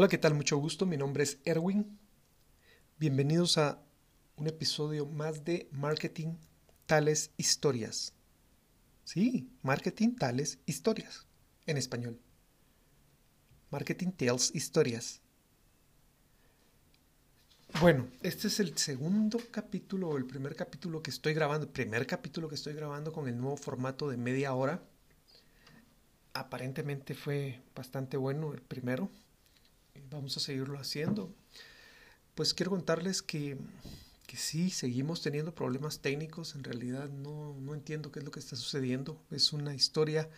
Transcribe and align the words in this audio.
Hola, 0.00 0.08
¿qué 0.08 0.16
tal? 0.16 0.32
Mucho 0.32 0.56
gusto. 0.56 0.86
Mi 0.86 0.96
nombre 0.96 1.24
es 1.24 1.40
Erwin. 1.44 1.98
Bienvenidos 2.98 3.58
a 3.58 3.82
un 4.36 4.46
episodio 4.46 5.04
más 5.04 5.44
de 5.44 5.68
Marketing 5.72 6.36
Tales 6.86 7.32
Historias. 7.36 8.14
Sí, 9.04 9.50
Marketing 9.60 10.16
Tales 10.16 10.58
Historias 10.64 11.26
en 11.66 11.76
español. 11.76 12.18
Marketing 13.70 14.12
Tales 14.12 14.50
Historias. 14.54 15.20
Bueno, 17.78 18.08
este 18.22 18.46
es 18.46 18.58
el 18.58 18.78
segundo 18.78 19.38
capítulo 19.50 20.08
o 20.08 20.16
el 20.16 20.24
primer 20.24 20.56
capítulo 20.56 21.02
que 21.02 21.10
estoy 21.10 21.34
grabando, 21.34 21.70
primer 21.70 22.06
capítulo 22.06 22.48
que 22.48 22.54
estoy 22.54 22.72
grabando 22.72 23.12
con 23.12 23.28
el 23.28 23.36
nuevo 23.36 23.58
formato 23.58 24.08
de 24.08 24.16
media 24.16 24.54
hora. 24.54 24.82
Aparentemente 26.32 27.14
fue 27.14 27.60
bastante 27.74 28.16
bueno 28.16 28.54
el 28.54 28.62
primero 28.62 29.10
vamos 30.10 30.36
a 30.36 30.40
seguirlo 30.40 30.78
haciendo. 30.78 31.34
Pues 32.34 32.54
quiero 32.54 32.70
contarles 32.70 33.22
que, 33.22 33.58
que 34.26 34.36
sí, 34.36 34.70
seguimos 34.70 35.22
teniendo 35.22 35.54
problemas 35.54 36.00
técnicos, 36.00 36.54
en 36.54 36.64
realidad 36.64 37.08
no, 37.08 37.56
no 37.60 37.74
entiendo 37.74 38.12
qué 38.12 38.20
es 38.20 38.24
lo 38.24 38.30
que 38.30 38.40
está 38.40 38.56
sucediendo, 38.56 39.20
es 39.30 39.52
una 39.52 39.74
historia 39.74 40.30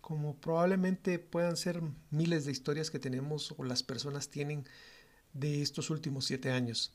como 0.00 0.36
probablemente 0.36 1.18
puedan 1.18 1.56
ser 1.56 1.82
miles 2.10 2.44
de 2.44 2.52
historias 2.52 2.90
que 2.90 2.98
tenemos 2.98 3.54
o 3.56 3.64
las 3.64 3.82
personas 3.82 4.28
tienen 4.28 4.64
de 5.32 5.62
estos 5.62 5.90
últimos 5.90 6.24
siete 6.24 6.50
años. 6.50 6.92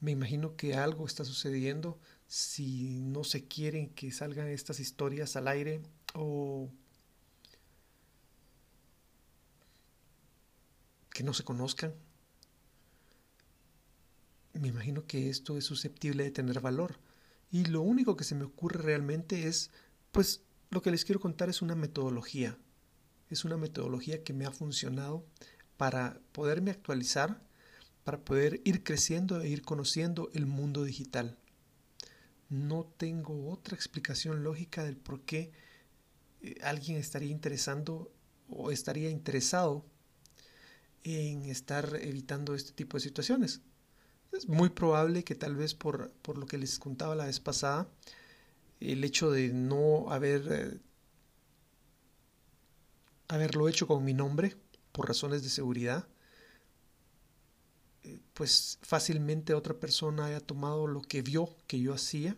Me 0.00 0.10
imagino 0.10 0.56
que 0.56 0.74
algo 0.74 1.06
está 1.06 1.24
sucediendo 1.24 1.98
si 2.26 3.00
no 3.00 3.24
se 3.24 3.46
quieren 3.46 3.90
que 3.90 4.12
salgan 4.12 4.48
estas 4.48 4.78
historias 4.80 5.36
al 5.36 5.48
aire 5.48 5.80
o 6.14 6.70
que 11.16 11.24
no 11.24 11.32
se 11.32 11.44
conozcan. 11.44 11.94
Me 14.52 14.68
imagino 14.68 15.06
que 15.06 15.30
esto 15.30 15.56
es 15.56 15.64
susceptible 15.64 16.24
de 16.24 16.30
tener 16.30 16.60
valor. 16.60 16.98
Y 17.50 17.64
lo 17.64 17.80
único 17.80 18.18
que 18.18 18.24
se 18.24 18.34
me 18.34 18.44
ocurre 18.44 18.82
realmente 18.82 19.48
es, 19.48 19.70
pues 20.12 20.42
lo 20.68 20.82
que 20.82 20.90
les 20.90 21.06
quiero 21.06 21.18
contar 21.18 21.48
es 21.48 21.62
una 21.62 21.74
metodología. 21.74 22.58
Es 23.30 23.46
una 23.46 23.56
metodología 23.56 24.22
que 24.24 24.34
me 24.34 24.44
ha 24.44 24.50
funcionado 24.50 25.24
para 25.78 26.20
poderme 26.32 26.70
actualizar, 26.70 27.40
para 28.04 28.22
poder 28.22 28.60
ir 28.66 28.84
creciendo 28.84 29.40
e 29.40 29.48
ir 29.48 29.62
conociendo 29.62 30.28
el 30.34 30.44
mundo 30.44 30.84
digital. 30.84 31.38
No 32.50 32.92
tengo 32.98 33.50
otra 33.50 33.74
explicación 33.74 34.44
lógica 34.44 34.84
del 34.84 34.98
por 34.98 35.22
qué 35.22 35.50
eh, 36.42 36.56
alguien 36.62 36.98
estaría 36.98 37.30
interesando 37.30 38.12
o 38.50 38.70
estaría 38.70 39.08
interesado 39.08 39.86
en 41.06 41.44
estar 41.44 41.96
evitando 42.02 42.54
este 42.56 42.72
tipo 42.72 42.96
de 42.96 43.02
situaciones. 43.02 43.60
Es 44.32 44.48
muy 44.48 44.70
probable 44.70 45.22
que 45.22 45.36
tal 45.36 45.54
vez 45.54 45.72
por, 45.72 46.10
por 46.22 46.36
lo 46.36 46.46
que 46.46 46.58
les 46.58 46.80
contaba 46.80 47.14
la 47.14 47.26
vez 47.26 47.38
pasada, 47.38 47.88
el 48.80 49.04
hecho 49.04 49.30
de 49.30 49.52
no 49.52 50.10
haber 50.10 50.48
eh, 50.50 50.80
haberlo 53.28 53.68
hecho 53.68 53.86
con 53.86 54.04
mi 54.04 54.14
nombre 54.14 54.56
por 54.90 55.06
razones 55.06 55.44
de 55.44 55.48
seguridad, 55.48 56.08
eh, 58.02 58.18
pues 58.34 58.78
fácilmente 58.82 59.54
otra 59.54 59.74
persona 59.74 60.26
haya 60.26 60.40
tomado 60.40 60.88
lo 60.88 61.02
que 61.02 61.22
vio 61.22 61.56
que 61.68 61.78
yo 61.78 61.94
hacía 61.94 62.36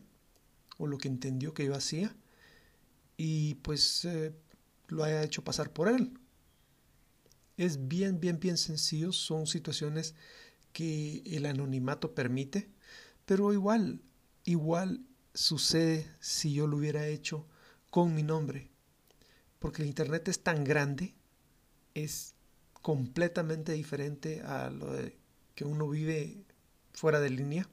o 0.76 0.86
lo 0.86 0.98
que 0.98 1.08
entendió 1.08 1.54
que 1.54 1.64
yo 1.64 1.74
hacía 1.74 2.14
y 3.16 3.54
pues 3.56 4.04
eh, 4.04 4.34
lo 4.88 5.04
haya 5.04 5.22
hecho 5.22 5.42
pasar 5.42 5.72
por 5.72 5.88
él 5.88 6.12
es 7.58 7.88
bien, 7.88 8.20
bien, 8.20 8.40
bien 8.40 8.56
sencillo. 8.56 9.12
Son 9.12 9.46
situaciones 9.46 10.14
que 10.72 11.22
el 11.26 11.44
anonimato 11.44 12.14
permite, 12.14 12.70
pero 13.26 13.52
igual, 13.52 14.00
igual 14.44 15.04
sucede 15.34 16.10
si 16.20 16.54
yo 16.54 16.66
lo 16.66 16.78
hubiera 16.78 17.06
hecho 17.06 17.46
con 17.90 18.14
mi 18.14 18.22
nombre. 18.22 18.70
Porque 19.58 19.82
el 19.82 19.88
Internet 19.88 20.28
es 20.28 20.42
tan 20.42 20.64
grande, 20.64 21.14
es 21.94 22.34
completamente 22.80 23.72
diferente 23.72 24.40
a 24.42 24.70
lo 24.70 24.92
de 24.92 25.18
que 25.54 25.64
uno 25.64 25.88
vive 25.88 26.44
fuera 26.92 27.18
de 27.20 27.30
línea. 27.30 27.68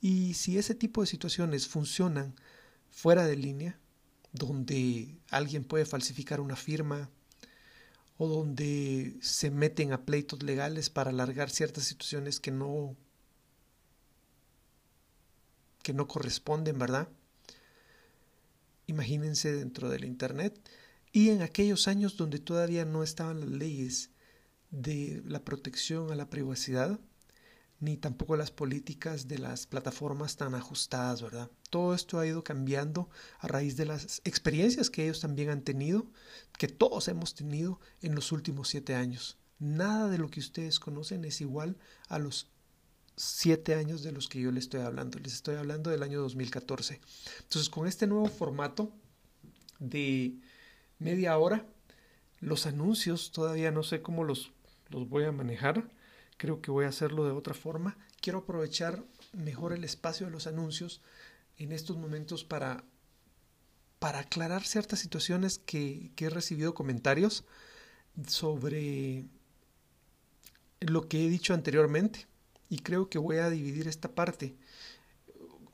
Y 0.00 0.34
si 0.34 0.58
ese 0.58 0.74
tipo 0.74 1.00
de 1.00 1.06
situaciones 1.06 1.66
funcionan 1.66 2.34
fuera 2.90 3.24
de 3.24 3.36
línea, 3.36 3.78
donde 4.32 5.18
alguien 5.30 5.64
puede 5.64 5.86
falsificar 5.86 6.40
una 6.40 6.56
firma, 6.56 7.10
o 8.22 8.28
donde 8.28 9.16
se 9.22 9.50
meten 9.50 9.94
a 9.94 10.04
pleitos 10.04 10.42
legales 10.42 10.90
para 10.90 11.08
alargar 11.08 11.48
ciertas 11.48 11.84
situaciones 11.84 12.38
que 12.38 12.50
no 12.50 12.94
que 15.82 15.94
no 15.94 16.06
corresponden, 16.06 16.78
¿verdad? 16.78 17.08
Imagínense 18.86 19.54
dentro 19.54 19.88
del 19.88 20.04
internet 20.04 20.60
y 21.12 21.30
en 21.30 21.40
aquellos 21.40 21.88
años 21.88 22.18
donde 22.18 22.38
todavía 22.38 22.84
no 22.84 23.02
estaban 23.02 23.40
las 23.40 23.48
leyes 23.48 24.10
de 24.70 25.22
la 25.24 25.42
protección 25.42 26.12
a 26.12 26.14
la 26.14 26.28
privacidad, 26.28 27.00
ni 27.80 27.96
tampoco 27.96 28.36
las 28.36 28.50
políticas 28.50 29.26
de 29.26 29.38
las 29.38 29.66
plataformas 29.66 30.36
tan 30.36 30.54
ajustadas, 30.54 31.22
¿verdad? 31.22 31.50
Todo 31.70 31.94
esto 31.94 32.18
ha 32.18 32.26
ido 32.26 32.44
cambiando 32.44 33.08
a 33.38 33.48
raíz 33.48 33.76
de 33.76 33.86
las 33.86 34.20
experiencias 34.24 34.90
que 34.90 35.04
ellos 35.04 35.20
también 35.20 35.48
han 35.48 35.62
tenido, 35.62 36.06
que 36.58 36.68
todos 36.68 37.08
hemos 37.08 37.34
tenido 37.34 37.80
en 38.02 38.14
los 38.14 38.32
últimos 38.32 38.68
siete 38.68 38.94
años. 38.94 39.38
Nada 39.58 40.08
de 40.08 40.18
lo 40.18 40.28
que 40.28 40.40
ustedes 40.40 40.78
conocen 40.78 41.24
es 41.24 41.40
igual 41.40 41.78
a 42.08 42.18
los 42.18 42.50
siete 43.16 43.74
años 43.74 44.02
de 44.02 44.12
los 44.12 44.28
que 44.28 44.40
yo 44.40 44.52
les 44.52 44.64
estoy 44.64 44.80
hablando. 44.80 45.18
Les 45.18 45.32
estoy 45.32 45.56
hablando 45.56 45.90
del 45.90 46.02
año 46.02 46.20
2014. 46.20 47.00
Entonces, 47.40 47.70
con 47.70 47.86
este 47.86 48.06
nuevo 48.06 48.26
formato 48.26 48.92
de 49.78 50.34
media 50.98 51.36
hora, 51.38 51.66
los 52.40 52.66
anuncios 52.66 53.32
todavía 53.32 53.70
no 53.70 53.82
sé 53.82 54.02
cómo 54.02 54.24
los, 54.24 54.52
los 54.90 55.08
voy 55.08 55.24
a 55.24 55.32
manejar 55.32 55.90
creo 56.40 56.62
que 56.62 56.70
voy 56.70 56.86
a 56.86 56.88
hacerlo 56.88 57.26
de 57.26 57.32
otra 57.32 57.52
forma. 57.52 57.98
Quiero 58.22 58.38
aprovechar 58.38 59.04
mejor 59.34 59.74
el 59.74 59.84
espacio 59.84 60.24
de 60.24 60.32
los 60.32 60.46
anuncios 60.46 61.02
en 61.58 61.70
estos 61.70 61.98
momentos 61.98 62.44
para, 62.44 62.82
para 63.98 64.20
aclarar 64.20 64.64
ciertas 64.64 65.00
situaciones 65.00 65.58
que, 65.58 66.12
que 66.16 66.24
he 66.24 66.30
recibido 66.30 66.72
comentarios 66.72 67.44
sobre 68.26 69.26
lo 70.80 71.08
que 71.08 71.26
he 71.26 71.28
dicho 71.28 71.52
anteriormente. 71.52 72.26
Y 72.70 72.78
creo 72.78 73.10
que 73.10 73.18
voy 73.18 73.36
a 73.36 73.50
dividir 73.50 73.86
esta 73.86 74.08
parte 74.08 74.56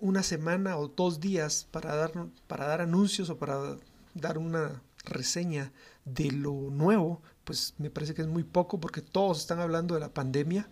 una 0.00 0.24
semana 0.24 0.78
o 0.78 0.88
dos 0.88 1.20
días 1.20 1.68
para 1.70 1.94
dar, 1.94 2.10
para 2.48 2.66
dar 2.66 2.80
anuncios 2.80 3.30
o 3.30 3.38
para 3.38 3.76
dar 4.14 4.36
una 4.36 4.82
reseña 5.04 5.70
de 6.04 6.32
lo 6.32 6.54
nuevo, 6.72 7.22
pues 7.46 7.74
me 7.78 7.90
parece 7.90 8.12
que 8.12 8.22
es 8.22 8.28
muy 8.28 8.42
poco 8.42 8.80
porque 8.80 9.00
todos 9.00 9.38
están 9.38 9.60
hablando 9.60 9.94
de 9.94 10.00
la 10.00 10.12
pandemia, 10.12 10.68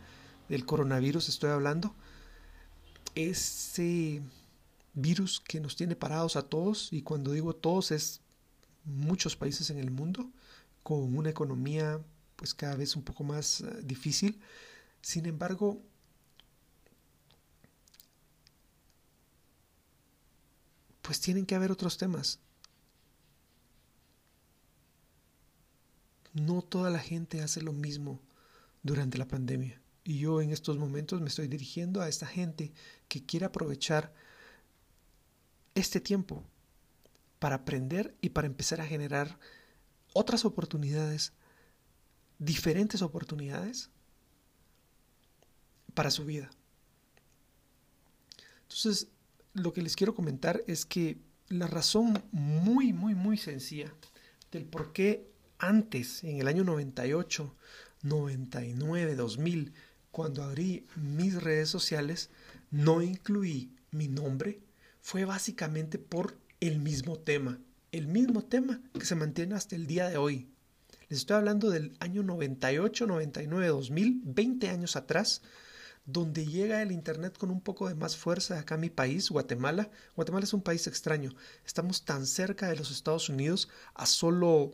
del 0.49 0.67
coronavirus 0.67 1.29
estoy 1.29 1.51
hablando. 1.51 1.95
Ese 3.15 4.23
virus 4.93 5.41
que 5.41 5.61
nos 5.61 5.77
tiene 5.77 5.95
parados 5.95 6.35
a 6.35 6.43
todos, 6.43 6.93
y 6.93 7.03
cuando 7.03 7.31
digo 7.31 7.55
todos 7.55 7.93
es 7.93 8.23
muchos 8.85 9.37
países 9.37 9.71
en 9.71 9.79
el 9.79 9.93
mundo, 9.93 10.29
con 10.83 11.17
una 11.17 11.31
economía 11.31 12.01
pues 12.35 12.55
cada 12.55 12.75
vez 12.75 12.97
un 12.97 13.05
poco 13.05 13.23
más 13.23 13.61
eh, 13.61 13.81
difícil. 13.85 14.41
Sin 15.01 15.27
embargo, 15.27 15.81
pues 21.03 21.21
tienen 21.21 21.47
que 21.47 21.55
haber 21.55 21.71
otros 21.71 21.99
temas. 21.99 22.41
No 26.35 26.63
toda 26.63 26.91
la 26.91 26.99
gente 26.99 27.41
hace 27.41 27.63
lo 27.63 27.73
mismo 27.73 28.21
durante 28.83 29.19
la 29.19 29.27
pandemia. 29.27 29.81
Y 30.05 30.19
yo 30.19 30.43
en 30.43 30.51
estos 30.51 30.77
momentos 30.77 31.21
me 31.21 31.29
estoy 31.29 31.49
dirigiendo 31.49 32.03
a 32.03 32.09
esta 32.09 32.27
gente 32.27 32.73
que 33.09 33.25
quiere 33.25 33.47
aprovechar 33.47 34.13
este 35.75 36.01
tiempo 36.01 36.45
para 37.39 37.57
aprender 37.57 38.15
y 38.21 38.31
para 38.31 38.47
empezar 38.47 38.81
a 38.81 38.87
generar 38.87 39.39
otras 40.13 40.45
oportunidades, 40.45 41.33
diferentes 42.39 43.01
oportunidades 43.01 43.91
para 45.95 46.11
su 46.11 46.25
vida. 46.25 46.51
Entonces, 48.63 49.09
lo 49.55 49.73
que 49.73 49.83
les 49.83 49.97
quiero 49.97 50.15
comentar 50.15 50.63
es 50.67 50.85
que 50.85 51.19
la 51.49 51.67
razón 51.67 52.23
muy, 52.33 52.93
muy, 52.93 53.15
muy 53.15 53.37
sencilla 53.37 53.95
del 54.51 54.65
por 54.67 54.93
qué 54.93 55.34
antes, 55.59 56.25
en 56.25 56.41
el 56.41 56.49
año 56.49 56.65
98, 56.65 57.55
99, 58.03 59.15
2000, 59.15 59.73
cuando 60.11 60.45
abrí 60.45 60.87
mis 60.97 61.43
redes 61.43 61.69
sociales, 61.69 62.31
no 62.71 63.03
incluí 63.03 63.73
mi 63.91 64.09
nombre, 64.09 64.61
fue 65.01 65.25
básicamente 65.25 65.99
por 65.99 66.37
el 66.61 66.79
mismo 66.79 67.19
tema, 67.19 67.59
el 67.93 68.07
mismo 68.07 68.45
tema 68.45 68.81
que 68.93 69.05
se 69.05 69.15
mantiene 69.15 69.55
hasta 69.55 69.77
el 69.77 69.87
día 69.87 70.09
de 70.09 70.17
hoy, 70.17 70.49
Les 71.09 71.19
estoy 71.19 71.37
hablando 71.37 71.71
del 71.71 71.97
año 72.01 72.23
98, 72.23 73.07
99, 73.07 73.69
2000, 73.69 74.23
20 74.25 74.71
años 74.71 74.97
atrás, 74.97 75.43
donde 76.07 76.47
llega 76.47 76.83
el 76.83 76.93
Internet 76.93 77.37
con 77.39 77.51
un 77.51 77.61
poco 77.61 77.89
de 77.89 77.95
más 77.95 78.17
fuerza 78.17 78.59
acá 78.59 78.77
mi 78.77 78.91
país, 78.91 79.31
Guatemala. 79.31 79.91
Guatemala 80.17 80.45
es 80.45 80.53
un 80.53 80.63
país 80.63 80.87
extraño. 80.87 81.35
Estamos 81.65 82.05
tan 82.05 82.27
cerca 82.27 82.69
de 82.69 82.77
los 82.77 82.91
Estados 82.91 83.29
Unidos, 83.29 83.69
a 83.95 84.07
solo 84.07 84.73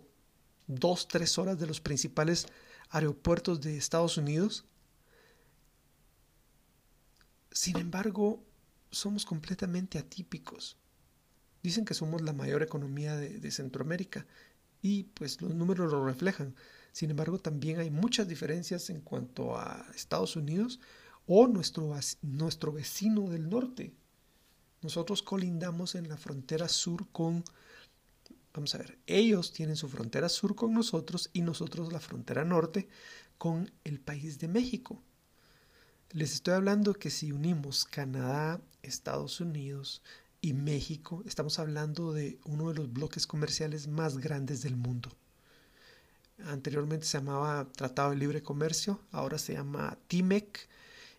dos, 0.74 1.08
tres 1.08 1.38
horas 1.38 1.58
de 1.58 1.66
los 1.66 1.80
principales 1.80 2.46
aeropuertos 2.90 3.60
de 3.60 3.76
Estados 3.76 4.16
Unidos. 4.16 4.64
Sin 7.52 7.76
embargo, 7.78 8.42
somos 8.90 9.24
completamente 9.24 9.98
atípicos. 9.98 10.76
Dicen 11.62 11.84
que 11.84 11.94
somos 11.94 12.22
la 12.22 12.32
mayor 12.32 12.62
economía 12.62 13.16
de, 13.16 13.50
Centroamérica 13.50 14.26
y 14.82 15.04
pues 15.04 15.40
los 15.42 15.54
números 15.54 15.92
lo 15.92 16.04
reflejan. 16.04 16.54
Sin 16.92 17.10
embargo, 17.10 17.38
también 17.38 17.78
hay 17.78 17.90
muchas 17.90 18.26
diferencias 18.26 18.90
en 18.90 19.00
cuanto 19.00 19.56
a 19.56 19.86
Estados 19.94 20.36
Unidos 20.36 20.80
o 21.26 21.46
nuestro, 21.46 21.94
nuestro 22.22 22.72
vecino 22.72 23.28
del 23.28 23.48
norte. 23.48 23.92
Nosotros 24.82 25.22
colindamos 25.22 25.94
en 25.94 26.08
la 26.08 26.16
frontera 26.16 26.66
sur 26.68 27.08
con, 27.12 27.44
vamos 28.54 28.74
a 28.74 28.78
ver, 28.78 28.98
ellos 29.06 29.52
tienen 29.52 29.76
su 29.76 29.88
frontera 29.88 30.28
sur 30.28 30.54
con 30.54 30.72
nosotros 30.72 31.30
y 31.32 31.42
nosotros 31.42 31.92
la 31.92 32.00
frontera 32.00 32.44
norte 32.44 32.88
con 33.38 33.70
el 33.84 34.00
país 34.00 34.38
de 34.38 34.48
México. 34.48 35.02
Les 36.10 36.32
estoy 36.32 36.54
hablando 36.54 36.94
que 36.94 37.10
si 37.10 37.32
unimos 37.32 37.84
Canadá, 37.84 38.60
Estados 38.82 39.40
Unidos 39.40 40.02
y 40.40 40.54
México, 40.54 41.22
estamos 41.26 41.58
hablando 41.58 42.12
de 42.12 42.38
uno 42.44 42.68
de 42.68 42.74
los 42.74 42.92
bloques 42.92 43.26
comerciales 43.26 43.86
más 43.86 44.18
grandes 44.18 44.62
del 44.62 44.76
mundo. 44.76 45.16
Anteriormente 46.46 47.06
se 47.06 47.18
llamaba 47.18 47.68
Tratado 47.72 48.10
de 48.10 48.16
Libre 48.16 48.42
Comercio, 48.42 49.00
ahora 49.12 49.38
se 49.38 49.52
llama 49.52 49.98
TIMEC, 50.08 50.68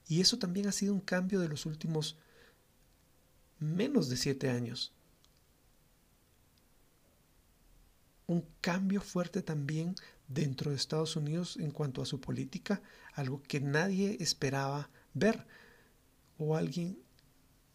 y 0.07 0.19
eso 0.19 0.38
también 0.38 0.68
ha 0.68 0.72
sido 0.72 0.94
un 0.94 1.00
cambio 1.00 1.39
de 1.39 1.48
los 1.48 1.66
últimos 1.66 2.18
menos 3.60 4.10
de 4.10 4.18
siete 4.18 4.50
años. 4.50 4.92
Un 8.31 8.45
cambio 8.62 9.01
fuerte 9.01 9.42
también 9.42 9.94
dentro 10.30 10.72
de 10.72 10.78
Estados 10.78 11.18
Unidos 11.18 11.57
en 11.57 11.72
cuanto 11.72 12.01
a 12.01 12.06
su 12.06 12.22
política, 12.22 12.81
algo 13.13 13.44
que 13.44 13.60
nadie 13.60 14.16
esperaba 14.22 14.89
ver 15.13 15.45
o 16.38 16.56
alguien 16.56 16.98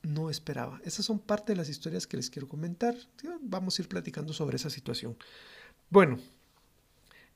no 0.01 0.31
esperaba. 0.31 0.81
Esas 0.83 1.05
son 1.05 1.19
parte 1.19 1.53
de 1.53 1.57
las 1.57 1.69
historias 1.69 2.07
que 2.07 2.17
les 2.17 2.31
quiero 2.31 2.49
comentar. 2.49 2.97
Vamos 3.43 3.79
a 3.79 3.83
ir 3.83 3.89
platicando 3.91 4.33
sobre 4.33 4.57
esa 4.57 4.71
situación. 4.71 5.19
Bueno, 5.91 6.19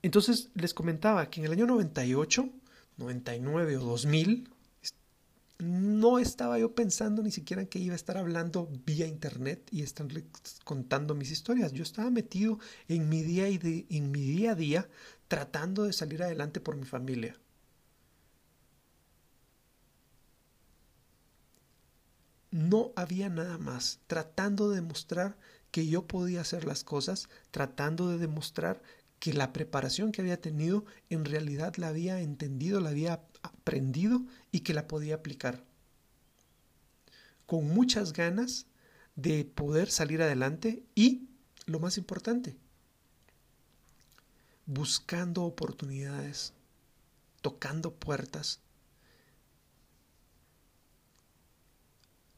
entonces 0.00 0.49
les 0.55 0.73
comentaba 0.73 1.28
que 1.28 1.40
en 1.40 1.44
el 1.44 1.52
año 1.52 1.66
98, 1.66 2.49
99 2.96 3.76
o 3.76 3.81
2000, 3.81 4.49
no 5.61 6.19
estaba 6.19 6.59
yo 6.59 6.75
pensando 6.75 7.23
ni 7.23 7.31
siquiera 7.31 7.67
que 7.67 7.79
iba 7.79 7.93
a 7.93 7.97
estar 7.97 8.17
hablando 8.17 8.69
vía 8.85 9.07
internet 9.07 9.69
y 9.71 9.83
estar 9.83 10.07
contando 10.65 11.15
mis 11.15 11.31
historias. 11.31 11.73
Yo 11.73 11.83
estaba 11.83 12.11
metido 12.11 12.59
en 12.89 13.09
mi 13.09 13.23
día, 13.23 13.49
y 13.49 13.87
en 13.91 14.11
mi 14.11 14.21
día 14.21 14.53
a 14.53 14.55
día 14.55 14.89
tratando 15.29 15.85
de 15.85 15.93
salir 15.93 16.23
adelante 16.23 16.61
por 16.61 16.77
mi 16.77 16.85
familia. 16.85 17.37
No 22.51 22.93
había 22.97 23.29
nada 23.29 23.59
más, 23.59 24.01
tratando 24.09 24.71
de 24.71 24.77
demostrar 24.77 25.37
que 25.71 25.87
yo 25.87 26.07
podía 26.07 26.41
hacer 26.41 26.65
las 26.65 26.83
cosas, 26.83 27.29
tratando 27.53 28.09
de 28.09 28.19
demostrar 28.19 28.83
que 29.21 29.33
la 29.33 29.53
preparación 29.53 30.11
que 30.11 30.23
había 30.23 30.41
tenido 30.41 30.85
en 31.11 31.25
realidad 31.25 31.77
la 31.77 31.89
había 31.89 32.21
entendido, 32.21 32.81
la 32.81 32.91
había 32.91 33.21
aprendido 33.42 34.25
y 34.50 34.60
que 34.60 34.75
la 34.75 34.88
podía 34.88 35.16
aplicar. 35.16 35.64
Con 37.46 37.69
muchas 37.69 38.12
ganas 38.12 38.66
de 39.16 39.44
poder 39.44 39.90
salir 39.90 40.22
adelante 40.22 40.82
y, 40.94 41.28
lo 41.66 41.81
más 41.81 41.98
importante, 41.98 42.56
buscando 44.66 45.42
oportunidades, 45.42 46.52
tocando 47.42 47.94
puertas. 47.94 48.60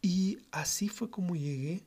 Y 0.01 0.39
así 0.51 0.89
fue 0.89 1.11
como 1.11 1.37
llegué 1.37 1.85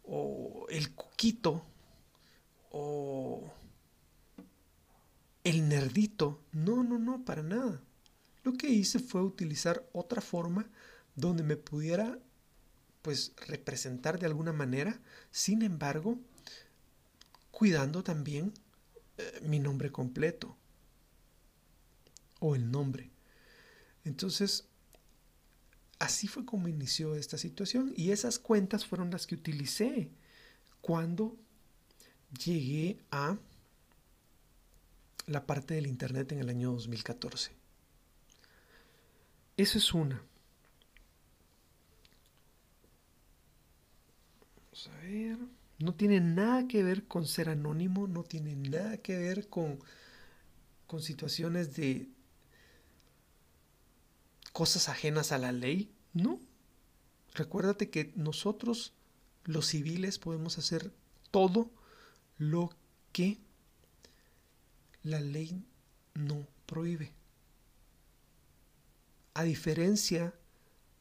o 0.05 0.67
el 0.71 0.95
cuquito 0.95 1.67
o 2.71 3.53
el 5.49 5.69
nerdito. 5.69 6.43
No, 6.53 6.83
no, 6.83 6.99
no, 6.99 7.25
para 7.25 7.43
nada. 7.43 7.81
Lo 8.45 8.53
que 8.53 8.69
hice 8.69 8.99
fue 8.99 9.23
utilizar 9.23 9.89
otra 9.93 10.21
forma 10.21 10.69
donde 11.15 11.43
me 11.43 11.57
pudiera 11.57 12.19
pues 13.03 13.33
representar 13.47 14.19
de 14.19 14.27
alguna 14.27 14.53
manera, 14.53 15.01
sin 15.31 15.63
embargo, 15.63 16.19
cuidando 17.51 18.03
también 18.03 18.53
eh, 19.17 19.41
mi 19.43 19.59
nombre 19.59 19.91
completo 19.91 20.57
o 22.41 22.55
el 22.55 22.71
nombre. 22.71 23.11
Entonces, 24.05 24.69
así 25.99 26.29
fue 26.29 26.45
como 26.45 26.69
inició 26.69 27.15
esta 27.15 27.39
situación 27.39 27.93
y 27.97 28.11
esas 28.11 28.39
cuentas 28.39 28.85
fueron 28.85 29.11
las 29.11 29.27
que 29.27 29.35
utilicé 29.35 30.11
cuando 30.81 31.37
llegué 32.45 33.01
a 33.11 33.39
la 35.29 35.47
parte 35.47 35.75
del 35.75 35.87
Internet 35.87 36.33
en 36.33 36.41
el 36.41 36.49
año 36.49 36.73
2014. 36.73 37.53
Esa 39.57 39.79
es 39.79 39.93
una. 39.93 40.23
Vamos 44.65 44.89
a 44.89 44.97
ver. 45.03 45.39
No 45.79 45.95
tiene 45.95 46.21
nada 46.21 46.67
que 46.67 46.83
ver 46.83 47.07
con 47.07 47.27
ser 47.27 47.51
anónimo, 47.51 48.09
no 48.09 48.25
tiene 48.25 48.57
nada 48.57 48.97
que 48.97 49.17
ver 49.17 49.49
con, 49.49 49.79
con 50.87 51.03
situaciones 51.03 51.77
de 51.77 52.09
cosas 54.53 54.89
ajenas 54.89 55.31
a 55.31 55.39
la 55.39 55.53
ley. 55.53 55.93
No. 56.15 56.41
Recuérdate 57.35 57.91
que 57.91 58.13
nosotros, 58.17 58.95
los 59.45 59.67
civiles, 59.67 60.19
podemos 60.19 60.59
hacer 60.59 60.93
todo 61.31 61.71
lo 62.39 62.71
que 63.13 63.39
la 65.09 65.21
ley 65.21 65.65
no 66.15 66.47
prohíbe. 66.67 67.13
A 69.35 69.43
diferencia 69.43 70.35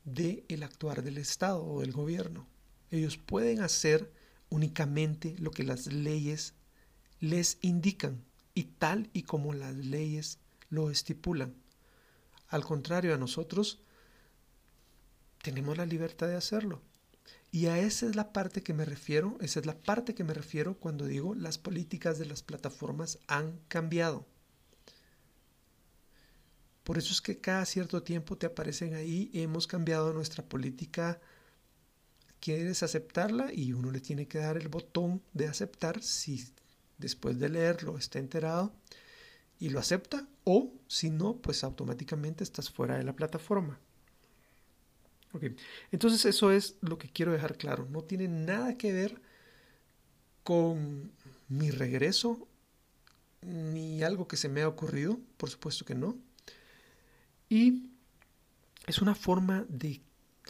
de 0.05 0.45
el 0.47 0.63
actuar 0.63 1.03
del 1.03 1.17
Estado 1.17 1.63
o 1.65 1.81
del 1.81 1.91
gobierno, 1.91 2.47
ellos 2.89 3.17
pueden 3.17 3.61
hacer 3.61 4.11
únicamente 4.49 5.35
lo 5.39 5.51
que 5.51 5.63
las 5.63 5.87
leyes 5.87 6.53
les 7.19 7.57
indican 7.61 8.23
y 8.53 8.63
tal 8.63 9.09
y 9.11 9.23
como 9.23 9.53
las 9.53 9.75
leyes 9.75 10.39
lo 10.69 10.89
estipulan. 10.89 11.55
Al 12.47 12.63
contrario, 12.63 13.13
a 13.13 13.17
nosotros 13.17 13.81
tenemos 15.41 15.77
la 15.77 15.85
libertad 15.85 16.27
de 16.27 16.35
hacerlo. 16.35 16.81
Y 17.51 17.67
a 17.67 17.79
esa 17.79 18.07
es 18.07 18.15
la 18.15 18.33
parte 18.33 18.61
que 18.61 18.73
me 18.73 18.85
refiero, 18.85 19.37
esa 19.41 19.59
es 19.59 19.65
la 19.65 19.77
parte 19.77 20.13
que 20.13 20.23
me 20.23 20.33
refiero 20.33 20.77
cuando 20.77 21.05
digo 21.05 21.33
las 21.33 21.57
políticas 21.57 22.19
de 22.19 22.25
las 22.25 22.43
plataformas 22.43 23.19
han 23.27 23.59
cambiado. 23.67 24.25
Por 26.87 26.97
eso 26.97 27.11
es 27.11 27.19
que 27.19 27.39
cada 27.41 27.65
cierto 27.65 28.01
tiempo 28.01 28.37
te 28.37 28.45
aparecen 28.45 28.93
ahí. 28.93 29.29
Hemos 29.33 29.67
cambiado 29.67 30.13
nuestra 30.13 30.41
política. 30.41 31.19
¿Quieres 32.39 32.81
aceptarla? 32.81 33.51
Y 33.53 33.73
uno 33.73 33.91
le 33.91 33.99
tiene 33.99 34.27
que 34.27 34.37
dar 34.37 34.55
el 34.55 34.69
botón 34.69 35.21
de 35.33 35.49
aceptar 35.49 36.01
si 36.01 36.47
después 36.97 37.39
de 37.39 37.49
leerlo 37.49 37.97
está 37.97 38.19
enterado 38.19 38.73
y 39.59 39.69
lo 39.69 39.79
acepta. 39.79 40.29
O 40.45 40.71
si 40.87 41.09
no, 41.09 41.35
pues 41.41 41.65
automáticamente 41.65 42.45
estás 42.45 42.69
fuera 42.69 42.97
de 42.97 43.03
la 43.03 43.17
plataforma. 43.17 43.81
Entonces 45.91 46.25
eso 46.25 46.51
es 46.51 46.75
lo 46.81 46.97
que 46.97 47.09
quiero 47.09 47.31
dejar 47.31 47.57
claro. 47.57 47.87
No 47.89 48.03
tiene 48.03 48.27
nada 48.27 48.77
que 48.77 48.91
ver 48.93 49.21
con 50.43 51.11
mi 51.49 51.71
regreso 51.71 52.47
ni 53.41 54.03
algo 54.03 54.27
que 54.27 54.37
se 54.37 54.49
me 54.49 54.61
ha 54.61 54.67
ocurrido, 54.67 55.19
por 55.37 55.49
supuesto 55.49 55.85
que 55.85 55.95
no. 55.95 56.17
Y 57.49 57.89
es 58.87 59.01
una 59.01 59.15
forma 59.15 59.65
de 59.69 60.01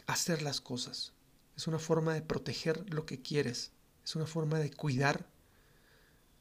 hacer 0.06 0.42
las 0.42 0.60
cosas, 0.60 1.12
es 1.56 1.66
una 1.66 1.78
forma 1.78 2.14
de 2.14 2.22
proteger 2.22 2.92
lo 2.92 3.06
que 3.06 3.20
quieres, 3.20 3.72
es 4.04 4.16
una 4.16 4.26
forma 4.26 4.58
de 4.58 4.70
cuidar 4.70 5.26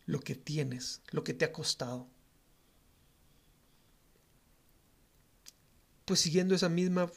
lo 0.06 0.20
que 0.20 0.36
tienes, 0.36 1.02
lo 1.12 1.24
que 1.24 1.34
te 1.34 1.46
ha 1.46 1.52
costado. 1.52 2.08
Pues 6.06 6.22
siguiendo 6.22 6.56
esa 6.56 6.70
misma 6.70 7.12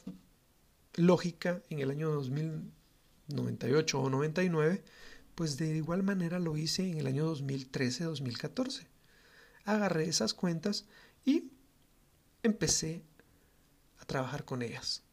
lógica 0.95 1.61
en 1.69 1.79
el 1.79 1.91
año 1.91 2.09
2098 2.11 3.99
o 3.99 4.09
99, 4.09 4.83
pues 5.35 5.57
de 5.57 5.75
igual 5.75 6.03
manera 6.03 6.39
lo 6.39 6.57
hice 6.57 6.89
en 6.89 6.97
el 6.97 7.07
año 7.07 7.33
2013-2014. 7.35 8.87
Agarré 9.65 10.05
esas 10.05 10.33
cuentas 10.33 10.85
y 11.23 11.51
empecé 12.43 13.03
trabajar 14.11 14.43
con 14.43 14.61
ellas. 14.61 15.03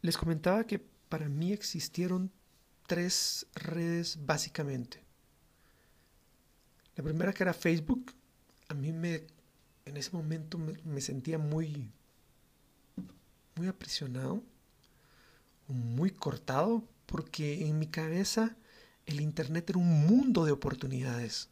Les 0.00 0.16
comentaba 0.16 0.64
que 0.64 0.78
para 0.78 1.28
mí 1.28 1.52
existieron 1.52 2.30
tres 2.86 3.46
redes 3.54 4.24
básicamente. 4.24 5.02
La 6.94 7.02
primera 7.02 7.32
que 7.32 7.42
era 7.42 7.52
Facebook, 7.52 8.14
a 8.68 8.74
mí 8.74 8.92
me 8.92 9.26
en 9.86 9.96
ese 9.96 10.10
momento 10.10 10.58
me, 10.58 11.00
sentía 11.00 11.38
muy 11.38 11.90
muy 13.54 13.68
aprisionado, 13.68 14.42
muy 15.66 16.10
cortado, 16.10 16.84
porque 17.06 17.66
en 17.66 17.78
mi 17.78 17.86
cabeza 17.86 18.54
el 19.06 19.20
internet 19.20 19.70
era 19.70 19.78
un 19.78 20.06
mundo 20.06 20.44
de 20.44 20.52
oportunidades. 20.52 21.48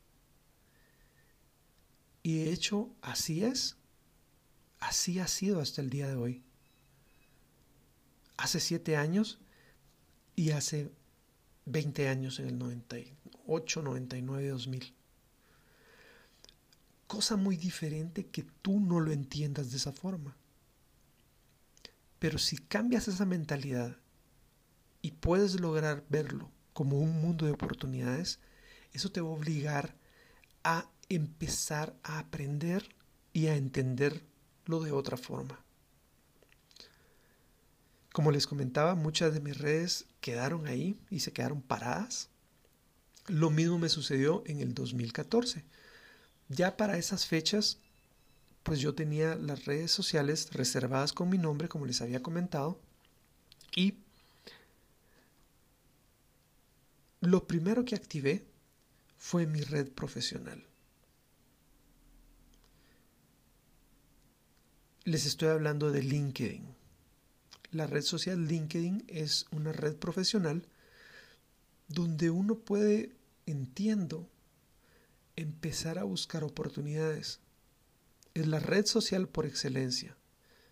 Y 2.23 2.45
de 2.45 2.53
hecho, 2.53 2.91
así 3.01 3.45
es. 3.45 3.77
Así 4.81 5.19
ha 5.19 5.29
sido 5.29 5.61
hasta 5.61 5.81
el 5.81 5.89
día 5.89 6.09
de 6.09 6.17
hoy. 6.17 6.43
Hace 8.37 8.61
siete 8.61 8.97
años 8.97 9.39
y 10.37 10.51
hace 10.51 10.93
20 11.65 12.09
años 12.09 12.39
en 12.41 12.49
el 12.49 12.59
98, 12.59 13.83
99, 13.83 14.49
2000. 14.49 14.95
Cosa 17.07 17.37
muy 17.37 17.57
diferente 17.57 18.27
que 18.27 18.45
tú 18.63 18.81
no 18.81 19.01
lo 19.01 19.13
entiendas 19.13 19.71
de 19.71 19.77
esa 19.77 19.93
forma. 19.93 20.37
Pero 22.19 22.39
si 22.39 22.57
cambias 22.57 23.09
esa 23.09 23.27
mentalidad 23.27 23.97
y 25.03 25.13
puedes 25.13 25.61
lograr 25.61 26.05
verlo 26.09 26.51
como 26.73 26.99
un 26.99 27.21
mundo 27.21 27.45
de 27.47 27.53
oportunidades, 27.53 28.41
eso 28.93 29.13
te 29.13 29.21
va 29.21 29.29
a 29.29 29.33
obligar 29.33 29.95
a 30.63 30.91
empezar 31.09 31.95
a 32.03 32.19
aprender 32.19 32.95
y 33.33 33.49
a 33.49 33.57
entenderlo 33.57 34.81
de 34.83 34.93
otra 34.93 35.17
forma. 35.17 35.63
Como 38.13 38.31
les 38.31 38.47
comentaba, 38.47 38.95
muchas 38.95 39.35
de 39.35 39.41
mis 39.41 39.59
redes 39.59 40.07
quedaron 40.21 40.69
ahí 40.69 40.99
y 41.11 41.21
se 41.21 41.33
quedaron 41.33 41.61
paradas. 41.61 42.31
Lo 43.27 43.51
mismo 43.51 43.79
me 43.79 43.89
sucedió 43.89 44.45
en 44.47 44.61
el 44.61 44.73
2014. 44.73 45.65
Ya 46.55 46.77
para 46.77 46.97
esas 46.99 47.27
fechas, 47.27 47.79
pues 48.63 48.79
yo 48.79 48.95
tenía 48.95 49.35
las 49.35 49.65
redes 49.65 49.91
sociales 49.91 50.53
reservadas 50.53 51.13
con 51.13 51.29
mi 51.29 51.37
nombre, 51.37 51.69
como 51.69 51.85
les 51.85 52.01
había 52.01 52.23
comentado, 52.23 52.81
y 53.75 53.95
lo 57.21 57.49
primero 57.49 57.85
que 57.85 57.97
activé 57.97 58.47
fue 59.19 59.47
mi 59.47 59.63
red 59.63 59.91
profesional. 59.91 60.65
Les 65.03 65.27
estoy 65.27 65.49
hablando 65.49 65.91
de 65.91 66.03
LinkedIn. 66.03 66.65
La 67.73 67.89
red 67.89 68.03
social 68.03 68.47
LinkedIn 68.47 69.05
es 69.09 69.47
una 69.51 69.73
red 69.73 69.97
profesional 69.97 70.69
donde 71.89 72.31
uno 72.31 72.59
puede, 72.61 73.17
entiendo, 73.45 74.29
empezar 75.37 75.99
a 75.99 76.05
buscar 76.05 76.45
oportunidades. 76.45 77.41
Es 78.35 78.47
la 78.47 78.59
red 78.59 78.87
social 78.87 79.29
por 79.29 79.47
excelencia, 79.47 80.17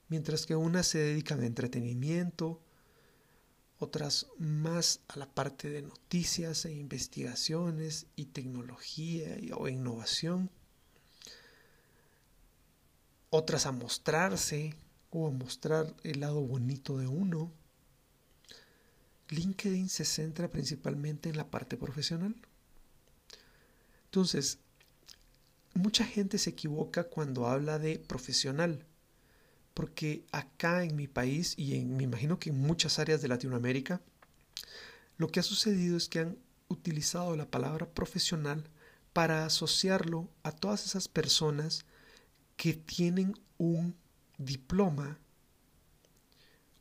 mientras 0.09 0.47
que 0.47 0.57
unas 0.57 0.87
se 0.87 0.99
dedican 0.99 1.41
a 1.41 1.47
entretenimiento, 1.47 2.61
otras 3.79 4.27
más 4.39 5.01
a 5.09 5.19
la 5.19 5.27
parte 5.27 5.69
de 5.69 5.83
noticias 5.83 6.65
e 6.65 6.73
investigaciones 6.73 8.07
y 8.17 8.27
tecnología 8.27 9.37
o 9.57 9.69
innovación 9.69 10.51
otras 13.35 13.65
a 13.65 13.73
mostrarse 13.73 14.75
o 15.11 15.27
a 15.27 15.31
mostrar 15.31 15.95
el 16.05 16.21
lado 16.21 16.43
bonito 16.43 16.99
de 16.99 17.07
uno. 17.07 17.51
LinkedIn 19.31 19.89
se 19.89 20.05
centra 20.05 20.49
principalmente 20.49 21.31
en 21.31 21.39
la 21.39 21.51
parte 21.51 21.79
profesional. 21.79 22.37
Entonces, 24.13 24.59
mucha 25.73 26.05
gente 26.05 26.37
se 26.37 26.51
equivoca 26.51 27.05
cuando 27.05 27.47
habla 27.47 27.79
de 27.79 27.99
profesional, 27.99 28.85
porque 29.73 30.27
acá 30.33 30.85
en 30.85 30.97
mi 30.97 31.09
país 31.09 31.55
y 31.57 31.83
me 31.87 32.05
imagino 32.05 32.39
que 32.39 32.51
en 32.51 32.59
muchas 32.59 32.99
áreas 32.99 33.23
de 33.23 33.29
Latinoamérica, 33.29 34.03
lo 35.17 35.29
que 35.29 35.41
ha 35.41 35.43
sucedido 35.43 35.97
es 35.97 36.11
que 36.11 36.19
han 36.19 36.37
utilizado 36.69 37.35
la 37.37 37.51
palabra 37.51 37.89
profesional 37.89 38.69
para 39.15 39.47
asociarlo 39.47 40.29
a 40.43 40.53
todas 40.53 40.85
esas 40.85 41.09
personas 41.09 41.87
que 42.59 42.75
tienen 42.75 43.33
un 43.57 43.97
diploma 44.37 45.19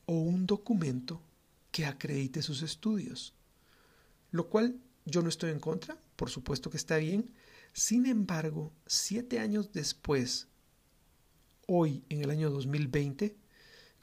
o 0.04 0.20
un 0.20 0.44
documento 0.44 1.22
que 1.70 1.86
acredite 1.86 2.42
sus 2.42 2.60
estudios. 2.60 3.32
Lo 4.32 4.50
cual 4.50 4.78
yo 5.04 5.22
no 5.22 5.28
estoy 5.28 5.50
en 5.50 5.60
contra, 5.60 5.96
por 6.16 6.30
supuesto 6.30 6.70
que 6.70 6.76
está 6.76 6.96
bien. 6.96 7.32
Sin 7.72 8.06
embargo, 8.06 8.72
siete 8.86 9.38
años 9.38 9.72
después, 9.72 10.48
hoy 11.66 12.04
en 12.08 12.22
el 12.22 12.30
año 12.30 12.50
2020, 12.50 13.36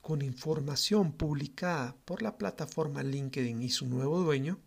con 0.02 0.22
información 0.22 1.14
publicada 1.14 1.96
por 2.06 2.22
la 2.22 2.38
plataforma 2.38 3.04
LinkedIn 3.04 3.62
y 3.62 3.70
su 3.70 3.88
nuevo 3.88 4.20
dueño, 4.20 4.60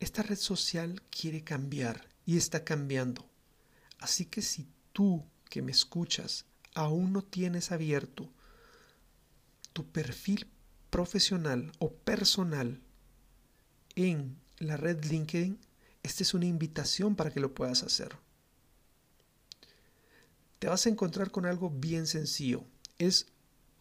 esta 0.00 0.22
red 0.22 0.36
social 0.36 1.02
quiere 1.10 1.42
cambiar 1.42 2.08
y 2.24 2.36
está 2.36 2.64
cambiando. 2.64 3.28
Así 3.98 4.26
que 4.26 4.42
si 4.42 4.66
tú 4.92 5.24
que 5.48 5.62
me 5.62 5.72
escuchas 5.72 6.44
aún 6.74 7.12
no 7.12 7.22
tienes 7.22 7.72
abierto 7.72 8.30
tu 9.72 9.86
perfil 9.90 10.46
profesional 10.90 11.72
o 11.78 11.92
personal 11.92 12.82
en 13.96 14.38
la 14.58 14.76
red 14.76 15.04
LinkedIn, 15.04 15.58
esta 16.04 16.22
es 16.22 16.32
una 16.34 16.46
invitación 16.46 17.16
para 17.16 17.30
que 17.30 17.40
lo 17.40 17.52
puedas 17.52 17.82
hacer. 17.82 18.16
Te 20.60 20.68
vas 20.68 20.86
a 20.86 20.88
encontrar 20.88 21.32
con 21.32 21.44
algo 21.44 21.68
bien 21.68 22.06
sencillo. 22.06 22.64
Es 22.98 23.26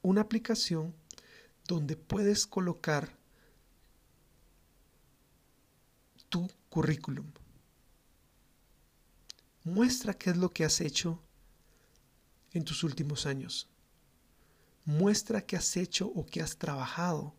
una 0.02 0.22
aplicación 0.22 0.96
donde 1.68 1.96
puedes 1.96 2.48
colocar 2.48 3.16
tu 6.30 6.50
currículum 6.70 7.28
Muestra 9.66 10.14
qué 10.14 10.30
es 10.30 10.38
lo 10.38 10.52
que 10.52 10.64
has 10.64 10.80
hecho 10.80 11.20
en 12.54 12.64
tus 12.64 12.84
últimos 12.84 13.26
años. 13.26 13.68
Muestra 14.86 15.42
qué 15.42 15.58
has 15.58 15.76
hecho 15.76 16.06
o 16.06 16.24
qué 16.24 16.44
has 16.44 16.58
trabajado. 16.58 17.34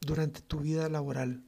Durante 0.00 0.40
tu 0.40 0.60
vida 0.60 0.88
laboral. 0.88 1.42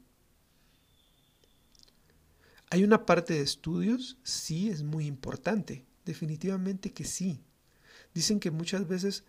¿Hay 2.70 2.84
una 2.84 3.04
parte 3.04 3.34
de 3.34 3.42
estudios? 3.42 4.16
Sí, 4.22 4.70
es 4.70 4.82
muy 4.82 5.06
importante. 5.06 5.84
Definitivamente 6.04 6.92
que 6.92 7.04
sí. 7.04 7.42
Dicen 8.14 8.40
que 8.40 8.50
muchas 8.50 8.88
veces 8.88 9.24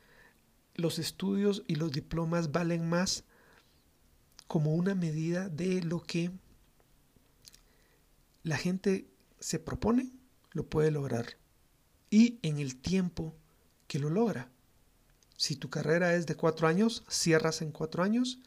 los 0.75 0.97
estudios 0.97 1.63
y 1.67 1.75
los 1.75 1.91
diplomas 1.91 2.51
valen 2.51 2.87
más 2.87 3.25
como 4.47 4.73
una 4.75 4.95
medida 4.95 5.49
de 5.49 5.81
lo 5.83 6.01
que 6.01 6.31
la 8.43 8.57
gente 8.57 9.07
se 9.39 9.59
propone, 9.59 10.11
lo 10.51 10.67
puede 10.67 10.91
lograr. 10.91 11.37
Y 12.09 12.39
en 12.43 12.59
el 12.59 12.75
tiempo 12.75 13.35
que 13.87 13.99
lo 13.99 14.09
logra. 14.09 14.51
Si 15.37 15.55
tu 15.55 15.69
carrera 15.69 16.13
es 16.15 16.25
de 16.25 16.35
cuatro 16.35 16.67
años, 16.67 17.03
cierras 17.09 17.61
en 17.61 17.71
cuatro 17.71 18.03
años 18.03 18.39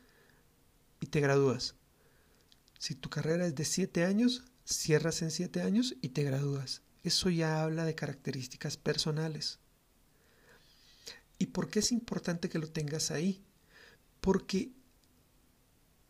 te 1.06 1.20
gradúas. 1.20 1.74
Si 2.78 2.94
tu 2.94 3.08
carrera 3.08 3.46
es 3.46 3.54
de 3.54 3.64
siete 3.64 4.04
años, 4.04 4.44
cierras 4.64 5.22
en 5.22 5.30
siete 5.30 5.62
años 5.62 5.94
y 6.02 6.10
te 6.10 6.22
gradúas. 6.22 6.82
Eso 7.02 7.30
ya 7.30 7.62
habla 7.62 7.84
de 7.84 7.94
características 7.94 8.76
personales. 8.76 9.58
¿Y 11.38 11.46
por 11.46 11.68
qué 11.68 11.80
es 11.80 11.92
importante 11.92 12.48
que 12.48 12.58
lo 12.58 12.68
tengas 12.68 13.10
ahí? 13.10 13.44
Porque 14.20 14.72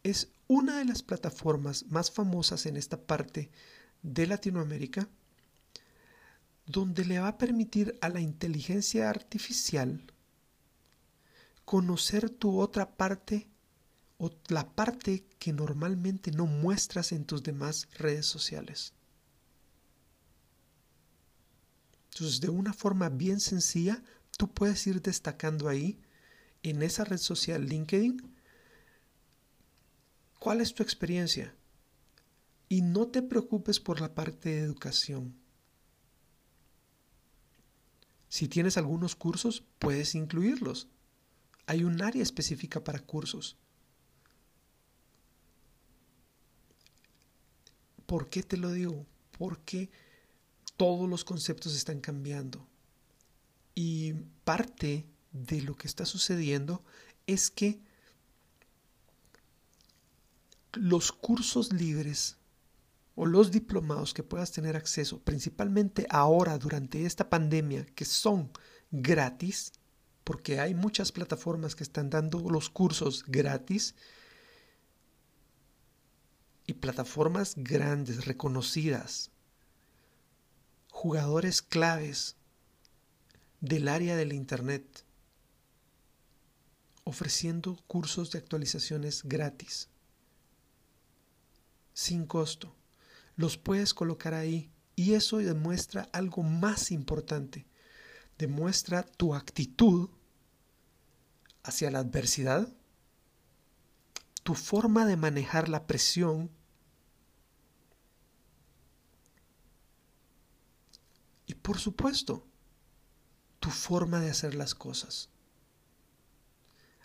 es 0.02 0.28
una 0.48 0.78
de 0.78 0.84
las 0.84 1.02
plataformas 1.02 1.86
más 1.88 2.10
famosas 2.10 2.66
en 2.66 2.76
esta 2.76 3.00
parte 3.00 3.50
de 4.02 4.26
Latinoamérica 4.26 5.08
donde 6.66 7.04
le 7.04 7.18
va 7.18 7.28
a 7.28 7.38
permitir 7.38 7.96
a 8.00 8.08
la 8.08 8.20
inteligencia 8.20 9.08
artificial 9.08 10.02
conocer 11.64 12.30
tu 12.30 12.60
otra 12.60 12.96
parte 12.96 13.48
o 14.18 14.30
la 14.48 14.68
parte 14.70 15.26
que 15.38 15.52
normalmente 15.52 16.30
no 16.30 16.46
muestras 16.46 17.12
en 17.12 17.24
tus 17.24 17.42
demás 17.42 17.88
redes 17.98 18.26
sociales. 18.26 18.94
Entonces, 22.12 22.40
de 22.40 22.48
una 22.48 22.72
forma 22.72 23.10
bien 23.10 23.40
sencilla, 23.40 24.02
tú 24.38 24.52
puedes 24.52 24.86
ir 24.86 25.02
destacando 25.02 25.68
ahí, 25.68 26.00
en 26.62 26.82
esa 26.82 27.04
red 27.04 27.18
social 27.18 27.66
LinkedIn, 27.66 28.34
cuál 30.38 30.60
es 30.60 30.74
tu 30.74 30.82
experiencia. 30.82 31.54
Y 32.68 32.80
no 32.82 33.08
te 33.08 33.22
preocupes 33.22 33.78
por 33.78 34.00
la 34.00 34.14
parte 34.14 34.48
de 34.48 34.60
educación. 34.60 35.36
Si 38.28 38.48
tienes 38.48 38.76
algunos 38.76 39.14
cursos, 39.14 39.64
puedes 39.78 40.14
incluirlos. 40.14 40.88
Hay 41.66 41.84
un 41.84 42.02
área 42.02 42.22
específica 42.22 42.82
para 42.82 43.00
cursos. 43.00 43.56
¿Por 48.06 48.28
qué 48.28 48.42
te 48.42 48.56
lo 48.56 48.72
digo? 48.72 49.04
Porque 49.38 49.90
todos 50.76 51.08
los 51.08 51.24
conceptos 51.24 51.74
están 51.74 52.00
cambiando. 52.00 52.66
Y 53.74 54.14
parte 54.44 55.06
de 55.32 55.60
lo 55.62 55.76
que 55.76 55.86
está 55.86 56.06
sucediendo 56.06 56.82
es 57.26 57.50
que 57.50 57.80
los 60.72 61.12
cursos 61.12 61.72
libres 61.72 62.36
o 63.14 63.26
los 63.26 63.50
diplomados 63.50 64.12
que 64.14 64.22
puedas 64.22 64.52
tener 64.52 64.76
acceso, 64.76 65.20
principalmente 65.20 66.06
ahora 66.10 66.58
durante 66.58 67.06
esta 67.06 67.28
pandemia, 67.30 67.86
que 67.94 68.04
son 68.04 68.50
gratis, 68.90 69.72
porque 70.22 70.60
hay 70.60 70.74
muchas 70.74 71.12
plataformas 71.12 71.74
que 71.74 71.82
están 71.82 72.10
dando 72.10 72.38
los 72.50 72.68
cursos 72.68 73.24
gratis, 73.26 73.94
y 76.66 76.74
plataformas 76.74 77.54
grandes, 77.56 78.26
reconocidas, 78.26 79.30
jugadores 80.90 81.62
claves 81.62 82.36
del 83.60 83.88
área 83.88 84.16
del 84.16 84.32
Internet, 84.32 85.04
ofreciendo 87.04 87.76
cursos 87.86 88.32
de 88.32 88.38
actualizaciones 88.38 89.22
gratis, 89.24 89.88
sin 91.92 92.26
costo. 92.26 92.74
Los 93.36 93.58
puedes 93.58 93.94
colocar 93.94 94.34
ahí 94.34 94.70
y 94.96 95.14
eso 95.14 95.38
demuestra 95.38 96.08
algo 96.12 96.42
más 96.42 96.90
importante. 96.90 97.66
Demuestra 98.38 99.02
tu 99.02 99.34
actitud 99.34 100.10
hacia 101.62 101.90
la 101.90 102.00
adversidad, 102.00 102.72
tu 104.42 104.54
forma 104.54 105.06
de 105.06 105.16
manejar 105.16 105.68
la 105.68 105.86
presión 105.86 106.50
y 111.46 111.54
por 111.54 111.78
supuesto 111.78 112.46
tu 113.60 113.70
forma 113.70 114.20
de 114.20 114.30
hacer 114.30 114.54
las 114.54 114.74
cosas. 114.74 115.30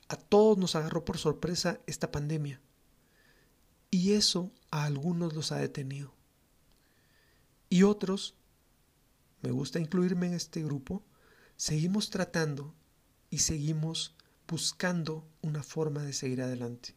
A 0.07 0.15
todos 0.15 0.57
nos 0.57 0.75
agarró 0.75 1.05
por 1.05 1.17
sorpresa 1.17 1.79
esta 1.85 2.11
pandemia 2.11 2.59
y 3.89 4.13
eso 4.13 4.51
a 4.71 4.85
algunos 4.85 5.33
los 5.33 5.51
ha 5.51 5.57
detenido. 5.57 6.13
Y 7.69 7.83
otros, 7.83 8.35
me 9.41 9.51
gusta 9.51 9.79
incluirme 9.79 10.27
en 10.27 10.33
este 10.33 10.63
grupo, 10.63 11.03
seguimos 11.55 12.09
tratando 12.09 12.73
y 13.29 13.39
seguimos 13.39 14.15
buscando 14.47 15.25
una 15.41 15.63
forma 15.63 16.03
de 16.03 16.13
seguir 16.13 16.41
adelante. 16.41 16.95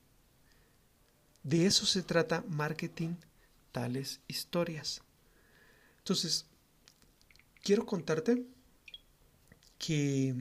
De 1.44 1.66
eso 1.66 1.86
se 1.86 2.02
trata 2.02 2.44
marketing, 2.48 3.14
tales 3.70 4.20
historias. 4.26 5.02
Entonces, 5.98 6.46
quiero 7.64 7.84
contarte 7.86 8.46
que 9.78 10.36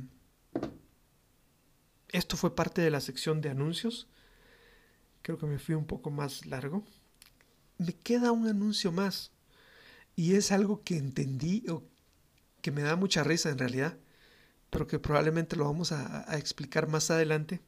esto 2.09 2.37
fue 2.37 2.55
parte 2.55 2.81
de 2.81 2.91
la 2.91 3.01
sección 3.01 3.41
de 3.41 3.49
anuncios. 3.49 4.07
Creo 5.23 5.39
que 5.39 5.47
me 5.47 5.57
fui 5.57 5.73
un 5.73 5.85
poco 5.85 6.11
más 6.11 6.45
largo. 6.45 6.83
Me 7.79 7.93
queda 7.93 8.31
un 8.31 8.47
anuncio 8.47 8.91
más. 8.91 9.31
Y 10.15 10.35
es 10.35 10.51
algo 10.51 10.83
que 10.83 10.97
entendí 10.97 11.63
o 11.69 11.83
que 12.61 12.69
me 12.71 12.83
da 12.83 12.95
mucha 12.95 13.23
risa 13.23 13.49
en 13.49 13.57
realidad 13.57 13.97
pero 14.73 14.87
que 14.87 14.97
probablemente 14.97 15.55
lo 15.55 15.65
vamos 15.65 15.91
a, 15.91 16.25
explicar 16.35 16.87
más 16.87 17.11
adelante. 17.11 17.61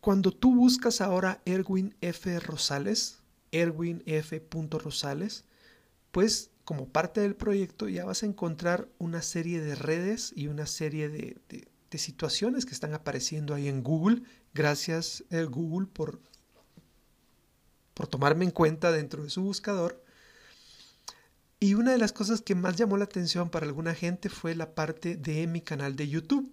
Cuando 0.00 0.32
tú 0.32 0.52
buscas 0.52 1.00
ahora 1.00 1.40
Erwin 1.44 1.94
F. 2.00 2.40
Rosales, 2.40 3.20
Erwin 3.52 4.02
F. 4.04 4.42
Rosales, 4.72 5.44
pues 6.14 6.52
como 6.64 6.88
parte 6.88 7.20
del 7.22 7.34
proyecto 7.34 7.88
ya 7.88 8.04
vas 8.04 8.22
a 8.22 8.26
encontrar 8.26 8.88
una 8.98 9.20
serie 9.20 9.60
de 9.60 9.74
redes 9.74 10.32
y 10.36 10.46
una 10.46 10.64
serie 10.64 11.08
de, 11.08 11.36
situaciones 11.98 12.66
que 12.66 12.72
están 12.72 12.94
apareciendo 12.94 13.52
ahí 13.52 13.68
en 13.68 13.82
Google. 13.82 14.22
Gracias 14.52 15.24
eh, 15.30 15.42
Google 15.44 15.88
por, 15.92 16.20
por 17.94 18.06
tomarme 18.06 18.44
en 18.44 18.52
cuenta 18.52 18.92
dentro 18.92 19.24
de 19.24 19.30
su 19.30 19.42
buscador. 19.42 20.04
Y 21.58 21.74
una 21.74 21.90
de 21.90 21.98
las 21.98 22.12
cosas 22.12 22.42
que 22.42 22.54
más 22.54 22.76
llamó 22.76 22.96
la 22.96 23.04
atención 23.04 23.50
para 23.50 23.66
alguna 23.66 23.94
gente 23.94 24.28
fue 24.28 24.54
la 24.54 24.74
parte 24.74 25.16
de 25.16 25.48
mi 25.48 25.62
canal 25.62 25.96
de 25.96 26.08
YouTube. 26.08 26.48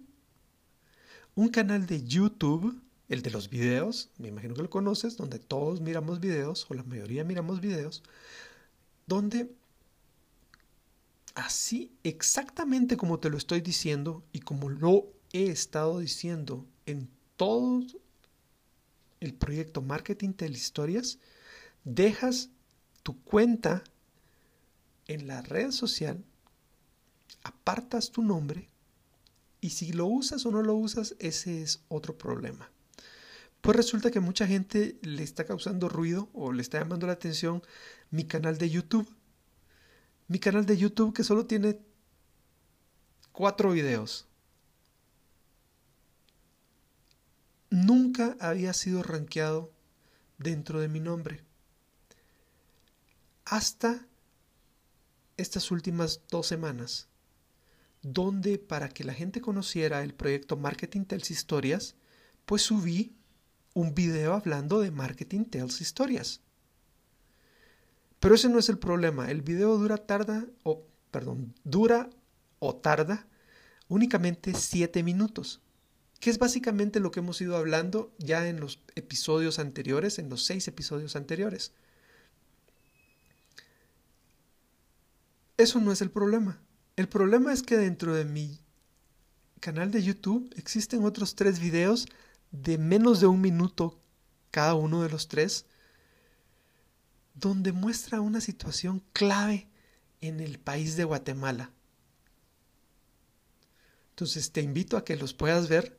Un 1.36 1.50
canal 1.50 1.86
de 1.86 2.02
YouTube, 2.02 2.80
el 3.08 3.22
de 3.22 3.30
los 3.30 3.48
videos, 3.48 4.10
me 4.18 4.28
imagino 4.28 4.54
que 4.54 4.62
lo 4.62 4.70
conoces, 4.70 5.16
donde 5.16 5.38
todos 5.38 5.80
miramos 5.80 6.18
videos, 6.18 6.66
o 6.68 6.74
la 6.74 6.82
mayoría 6.82 7.24
miramos 7.24 7.60
videos, 7.60 8.02
donde 9.12 9.54
así 11.34 11.92
exactamente 12.02 12.96
como 12.96 13.20
te 13.20 13.28
lo 13.28 13.36
estoy 13.36 13.60
diciendo 13.60 14.24
y 14.32 14.40
como 14.40 14.70
lo 14.70 15.06
he 15.32 15.48
estado 15.48 15.98
diciendo 15.98 16.66
en 16.86 17.10
todo 17.36 17.84
el 19.20 19.34
proyecto 19.34 19.82
Marketing 19.82 20.32
Historias, 20.40 21.18
dejas 21.84 22.48
tu 23.02 23.22
cuenta 23.22 23.84
en 25.06 25.26
la 25.26 25.42
red 25.42 25.72
social, 25.72 26.24
apartas 27.44 28.12
tu 28.12 28.22
nombre 28.22 28.70
y 29.60 29.70
si 29.70 29.92
lo 29.92 30.06
usas 30.06 30.46
o 30.46 30.50
no 30.50 30.62
lo 30.62 30.74
usas, 30.74 31.16
ese 31.18 31.62
es 31.62 31.82
otro 31.88 32.16
problema. 32.16 32.70
Pues 33.60 33.76
resulta 33.76 34.10
que 34.10 34.20
mucha 34.20 34.46
gente 34.46 34.98
le 35.02 35.22
está 35.22 35.44
causando 35.44 35.88
ruido 35.88 36.28
o 36.32 36.52
le 36.52 36.62
está 36.62 36.80
llamando 36.80 37.06
la 37.06 37.12
atención 37.12 37.62
mi 38.12 38.24
canal 38.24 38.58
de 38.58 38.70
YouTube. 38.70 39.08
Mi 40.28 40.38
canal 40.38 40.64
de 40.64 40.76
YouTube 40.76 41.12
que 41.12 41.24
solo 41.24 41.46
tiene 41.46 41.80
cuatro 43.32 43.72
videos. 43.72 44.26
Nunca 47.70 48.36
había 48.38 48.74
sido 48.74 49.02
rankeado 49.02 49.72
dentro 50.38 50.78
de 50.78 50.88
mi 50.88 51.00
nombre. 51.00 51.42
Hasta 53.46 54.06
estas 55.38 55.70
últimas 55.70 56.20
dos 56.30 56.46
semanas, 56.46 57.08
donde 58.02 58.58
para 58.58 58.90
que 58.90 59.04
la 59.04 59.14
gente 59.14 59.40
conociera 59.40 60.02
el 60.02 60.14
proyecto 60.14 60.58
Marketing 60.58 61.04
Tells 61.06 61.30
Historias, 61.30 61.96
pues 62.44 62.60
subí 62.60 63.16
un 63.72 63.94
video 63.94 64.34
hablando 64.34 64.80
de 64.80 64.90
Marketing 64.90 65.46
Tells 65.46 65.80
Historias. 65.80 66.42
Pero 68.22 68.36
ese 68.36 68.48
no 68.48 68.60
es 68.60 68.68
el 68.68 68.78
problema. 68.78 69.32
El 69.32 69.42
video 69.42 69.76
dura 69.76 69.96
tarda 69.96 70.46
o 70.62 70.86
perdón, 71.10 71.54
dura 71.64 72.08
o 72.60 72.76
tarda 72.76 73.26
únicamente 73.88 74.54
7 74.54 75.02
minutos. 75.02 75.60
que 76.20 76.30
es 76.30 76.38
básicamente 76.38 77.00
lo 77.00 77.10
que 77.10 77.18
hemos 77.18 77.40
ido 77.40 77.56
hablando 77.56 78.14
ya 78.16 78.46
en 78.48 78.60
los 78.60 78.78
episodios 78.94 79.58
anteriores, 79.58 80.20
en 80.20 80.28
los 80.28 80.44
seis 80.44 80.68
episodios 80.68 81.16
anteriores. 81.16 81.72
Eso 85.56 85.80
no 85.80 85.90
es 85.90 86.00
el 86.00 86.12
problema. 86.12 86.62
El 86.94 87.08
problema 87.08 87.52
es 87.52 87.64
que 87.64 87.76
dentro 87.76 88.14
de 88.14 88.24
mi 88.24 88.60
canal 89.58 89.90
de 89.90 90.00
YouTube 90.00 90.48
existen 90.56 91.04
otros 91.04 91.34
tres 91.34 91.58
videos 91.58 92.06
de 92.52 92.78
menos 92.78 93.18
de 93.18 93.26
un 93.26 93.40
minuto 93.40 94.00
cada 94.52 94.74
uno 94.74 95.02
de 95.02 95.08
los 95.08 95.26
tres, 95.26 95.66
donde 97.34 97.72
muestra 97.72 98.20
una 98.20 98.40
situación 98.40 99.02
clave 99.12 99.68
en 100.20 100.40
el 100.40 100.58
país 100.58 100.96
de 100.96 101.04
Guatemala. 101.04 101.70
Entonces 104.10 104.52
te 104.52 104.60
invito 104.60 104.96
a 104.96 105.04
que 105.04 105.16
los 105.16 105.34
puedas 105.34 105.68
ver 105.68 105.98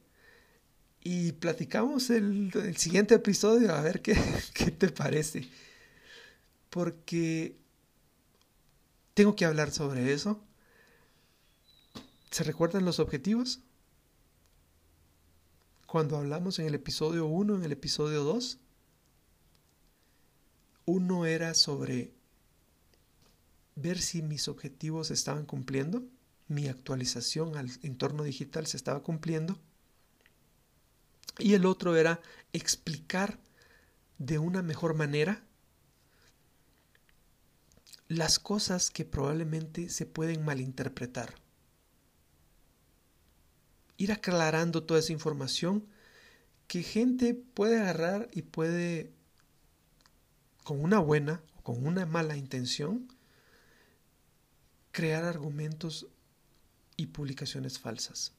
y 1.02 1.34
platicamos 1.34 2.10
el, 2.10 2.52
siguiente 2.78 3.16
episodio 3.16 3.74
a 3.74 3.82
ver 3.82 4.02
qué, 4.02 4.16
qué 4.54 4.72
te 4.72 4.90
parece. 4.90 5.50
Porque 6.70 7.58
tengo 9.14 9.36
que 9.36 9.46
hablar 9.46 9.72
sobre 9.72 10.14
eso. 10.14 10.42
¿Se 12.32 12.44
recuerdan 12.44 12.86
los 12.86 13.00
objetivos? 13.00 13.60
Cuando 15.86 16.18
hablamos 16.18 16.58
en 16.58 16.66
el 16.66 16.76
episodio 16.76 17.26
1, 17.28 17.56
en 17.58 17.64
el 17.64 17.72
episodio 17.74 18.24
2, 18.24 18.60
uno 20.86 21.26
era 21.26 21.54
sobre 21.54 22.14
ver 23.76 24.00
si 24.00 24.22
mis 24.22 24.48
objetivos 24.48 25.08
se 25.08 25.14
estaban 25.14 25.46
cumpliendo, 25.46 26.04
mi 26.48 26.68
actualización 26.68 27.58
al 27.58 27.72
entorno 27.82 28.24
digital 28.24 28.68
se 28.68 28.78
estaba 28.78 29.02
cumpliendo, 29.02 29.60
y 31.40 31.54
el 31.54 31.66
otro 31.66 31.96
era 31.96 32.22
explicar 32.52 33.40
de 34.20 34.38
una 34.38 34.62
mejor 34.62 34.94
manera 34.94 35.44
las 38.08 38.38
cosas 38.38 38.92
que 38.92 39.06
probablemente 39.06 39.90
se 39.90 40.06
pueden 40.06 40.46
malinterpretar. 40.46 41.34
Ir 43.98 44.12
aclarando 44.12 44.84
toda 44.84 45.00
esa 45.00 45.14
información 45.14 45.88
que 46.68 46.84
gente 46.84 47.34
puede 47.34 47.80
agarrar 47.80 48.30
y 48.32 48.44
puede, 48.44 49.14
con 50.64 50.82
una 50.82 51.00
buena 51.00 51.42
o 51.56 51.62
con 51.62 51.86
una 51.86 52.06
mala 52.06 52.38
intención, 52.38 53.08
crear 54.92 55.24
argumentos 55.24 56.08
y 56.96 57.08
publicaciones 57.08 57.80
falsas. 57.80 58.34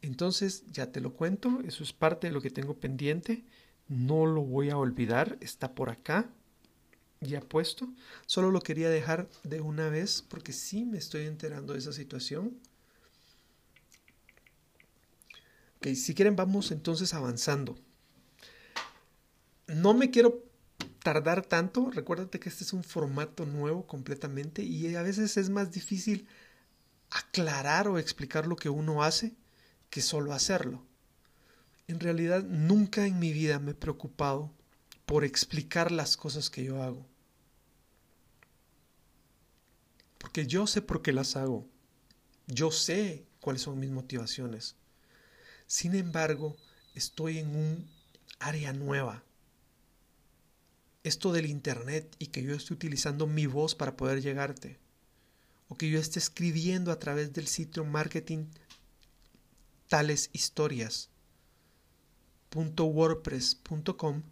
Entonces, 0.00 0.64
ya 0.70 0.92
te 0.92 1.00
lo 1.00 1.14
cuento, 1.14 1.60
eso 1.66 1.82
es 1.82 1.92
parte 1.92 2.28
de 2.28 2.32
lo 2.32 2.40
que 2.40 2.50
tengo 2.50 2.78
pendiente, 2.78 3.44
no 3.88 4.26
lo 4.26 4.42
voy 4.42 4.70
a 4.70 4.76
olvidar, 4.76 5.38
está 5.40 5.74
por 5.74 5.90
acá, 5.90 6.30
ya 7.20 7.40
puesto, 7.40 7.88
solo 8.26 8.50
lo 8.50 8.60
quería 8.60 8.90
dejar 8.90 9.28
de 9.42 9.60
una 9.60 9.88
vez 9.88 10.22
porque 10.28 10.52
sí 10.52 10.84
me 10.84 10.98
estoy 10.98 11.26
enterando 11.26 11.72
de 11.72 11.80
esa 11.80 11.92
situación 11.92 12.60
Ok, 15.78 15.94
si 15.94 16.12
quieren 16.12 16.34
vamos 16.34 16.72
entonces 16.72 17.14
avanzando. 17.14 17.78
No 19.68 19.94
me 19.94 20.10
quiero 20.10 20.42
tardar 21.08 21.46
tanto, 21.46 21.90
recuérdate 21.90 22.38
que 22.38 22.50
este 22.50 22.64
es 22.64 22.74
un 22.74 22.84
formato 22.84 23.46
nuevo 23.46 23.86
completamente 23.86 24.62
y 24.62 24.94
a 24.94 25.00
veces 25.00 25.38
es 25.38 25.48
más 25.48 25.72
difícil 25.72 26.28
aclarar 27.08 27.88
o 27.88 27.98
explicar 27.98 28.46
lo 28.46 28.56
que 28.56 28.68
uno 28.68 29.02
hace 29.02 29.34
que 29.88 30.02
solo 30.02 30.34
hacerlo. 30.34 30.84
En 31.86 31.98
realidad 31.98 32.42
nunca 32.42 33.06
en 33.06 33.18
mi 33.18 33.32
vida 33.32 33.58
me 33.58 33.70
he 33.70 33.74
preocupado 33.74 34.52
por 35.06 35.24
explicar 35.24 35.92
las 35.92 36.18
cosas 36.18 36.50
que 36.50 36.62
yo 36.62 36.82
hago. 36.82 37.06
Porque 40.18 40.46
yo 40.46 40.66
sé 40.66 40.82
por 40.82 41.00
qué 41.00 41.14
las 41.14 41.36
hago. 41.36 41.66
Yo 42.48 42.70
sé 42.70 43.24
cuáles 43.40 43.62
son 43.62 43.80
mis 43.80 43.90
motivaciones. 43.90 44.76
Sin 45.66 45.94
embargo, 45.94 46.54
estoy 46.94 47.38
en 47.38 47.56
un 47.56 47.90
área 48.40 48.74
nueva. 48.74 49.24
Esto 51.08 51.32
del 51.32 51.46
Internet 51.46 52.14
y 52.18 52.26
que 52.26 52.42
yo 52.42 52.54
esté 52.54 52.74
utilizando 52.74 53.26
mi 53.26 53.46
voz 53.46 53.74
para 53.74 53.96
poder 53.96 54.20
llegarte. 54.20 54.78
O 55.68 55.76
que 55.76 55.90
yo 55.90 55.98
esté 55.98 56.18
escribiendo 56.18 56.92
a 56.92 56.98
través 56.98 57.32
del 57.32 57.46
sitio 57.46 57.84
marketing 57.84 58.46
tales 59.88 60.30
historias. 60.32 61.10
.wordpress.com 62.54 64.22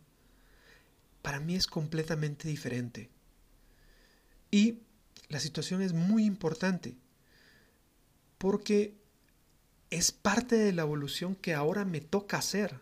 para 1.26 1.40
mí 1.40 1.56
es 1.56 1.66
completamente 1.66 2.46
diferente. 2.46 3.10
Y 4.52 4.78
la 5.28 5.40
situación 5.40 5.82
es 5.82 5.92
muy 5.92 6.24
importante 6.24 6.96
porque 8.38 8.94
es 9.90 10.12
parte 10.12 10.56
de 10.56 10.72
la 10.72 10.82
evolución 10.82 11.34
que 11.34 11.52
ahora 11.52 11.84
me 11.84 12.00
toca 12.00 12.38
hacer. 12.38 12.78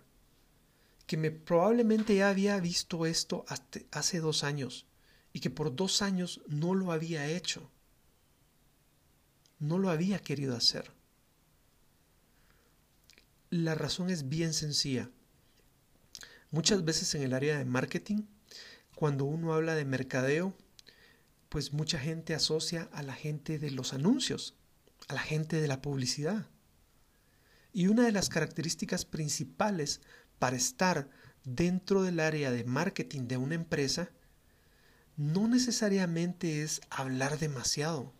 Que 1.06 1.16
me 1.16 1.30
probablemente 1.30 2.16
ya 2.16 2.30
había 2.30 2.58
visto 2.60 3.06
esto 3.06 3.44
hace 3.90 4.20
dos 4.20 4.44
años 4.44 4.86
y 5.32 5.40
que 5.40 5.50
por 5.50 5.74
dos 5.74 6.00
años 6.00 6.40
no 6.46 6.74
lo 6.74 6.92
había 6.92 7.26
hecho. 7.26 7.70
No 9.58 9.78
lo 9.78 9.90
había 9.90 10.18
querido 10.20 10.56
hacer. 10.56 10.90
La 13.50 13.74
razón 13.74 14.10
es 14.10 14.28
bien 14.28 14.54
sencilla. 14.54 15.10
Muchas 16.50 16.84
veces 16.84 17.14
en 17.14 17.22
el 17.22 17.34
área 17.34 17.58
de 17.58 17.64
marketing, 17.64 18.22
cuando 18.94 19.24
uno 19.24 19.54
habla 19.54 19.74
de 19.74 19.84
mercadeo, 19.84 20.56
pues 21.48 21.72
mucha 21.72 21.98
gente 21.98 22.34
asocia 22.34 22.88
a 22.92 23.02
la 23.02 23.14
gente 23.14 23.58
de 23.58 23.70
los 23.70 23.92
anuncios, 23.92 24.54
a 25.08 25.14
la 25.14 25.20
gente 25.20 25.60
de 25.60 25.68
la 25.68 25.82
publicidad. 25.82 26.46
Y 27.72 27.88
una 27.88 28.04
de 28.04 28.12
las 28.12 28.28
características 28.28 29.04
principales 29.04 30.00
para 30.38 30.56
estar 30.56 31.08
dentro 31.44 32.02
del 32.02 32.20
área 32.20 32.50
de 32.50 32.64
marketing 32.64 33.28
de 33.28 33.36
una 33.36 33.54
empresa 33.54 34.10
no 35.16 35.46
necesariamente 35.46 36.62
es 36.62 36.80
hablar 36.90 37.38
demasiado. 37.38 38.12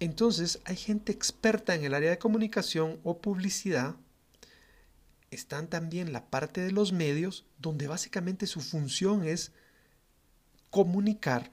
Entonces 0.00 0.60
hay 0.64 0.76
gente 0.76 1.12
experta 1.12 1.74
en 1.74 1.84
el 1.84 1.94
área 1.94 2.10
de 2.10 2.18
comunicación 2.18 3.00
o 3.04 3.20
publicidad. 3.20 3.96
Están 5.30 5.68
también 5.68 6.12
la 6.12 6.26
parte 6.26 6.60
de 6.60 6.72
los 6.72 6.92
medios, 6.92 7.46
donde 7.58 7.86
básicamente 7.86 8.46
su 8.46 8.60
función 8.60 9.24
es 9.24 9.52
comunicar. 10.70 11.50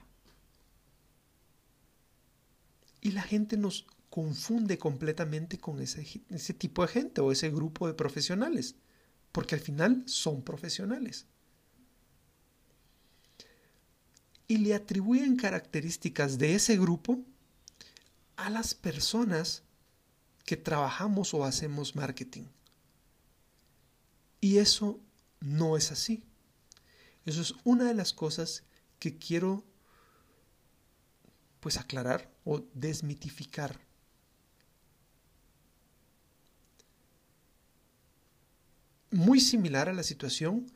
Y 3.00 3.12
la 3.12 3.22
gente 3.22 3.56
nos 3.56 3.86
confunde 4.12 4.76
completamente 4.76 5.58
con 5.58 5.80
ese, 5.80 6.04
tipo 6.52 6.82
de 6.82 6.88
gente 6.88 7.22
o 7.22 7.32
ese 7.32 7.48
grupo 7.48 7.86
de 7.86 7.94
profesionales, 7.94 8.74
porque 9.32 9.54
al 9.54 9.62
final 9.62 10.02
son 10.04 10.42
profesionales. 10.42 11.24
Y 14.46 14.58
le 14.58 14.74
atribuyen 14.74 15.36
características 15.36 16.36
de 16.36 16.54
ese 16.54 16.76
grupo 16.76 17.24
a 18.36 18.50
las 18.50 18.74
personas 18.74 19.62
que 20.44 20.58
trabajamos 20.58 21.32
o 21.32 21.46
hacemos 21.46 21.96
marketing. 21.96 22.44
Y 24.42 24.58
eso 24.58 25.00
no 25.40 25.78
es 25.78 25.90
así. 25.90 26.22
Eso 27.24 27.40
es 27.40 27.54
una 27.64 27.84
de 27.84 27.94
las 27.94 28.12
cosas 28.12 28.64
que 28.98 29.16
quiero 29.16 29.64
pues 31.60 31.78
aclarar 31.78 32.30
o 32.44 32.62
desmitificar 32.74 33.80
muy 39.12 39.40
similar 39.40 39.88
a 39.88 39.92
la 39.92 40.02
situación 40.02 40.72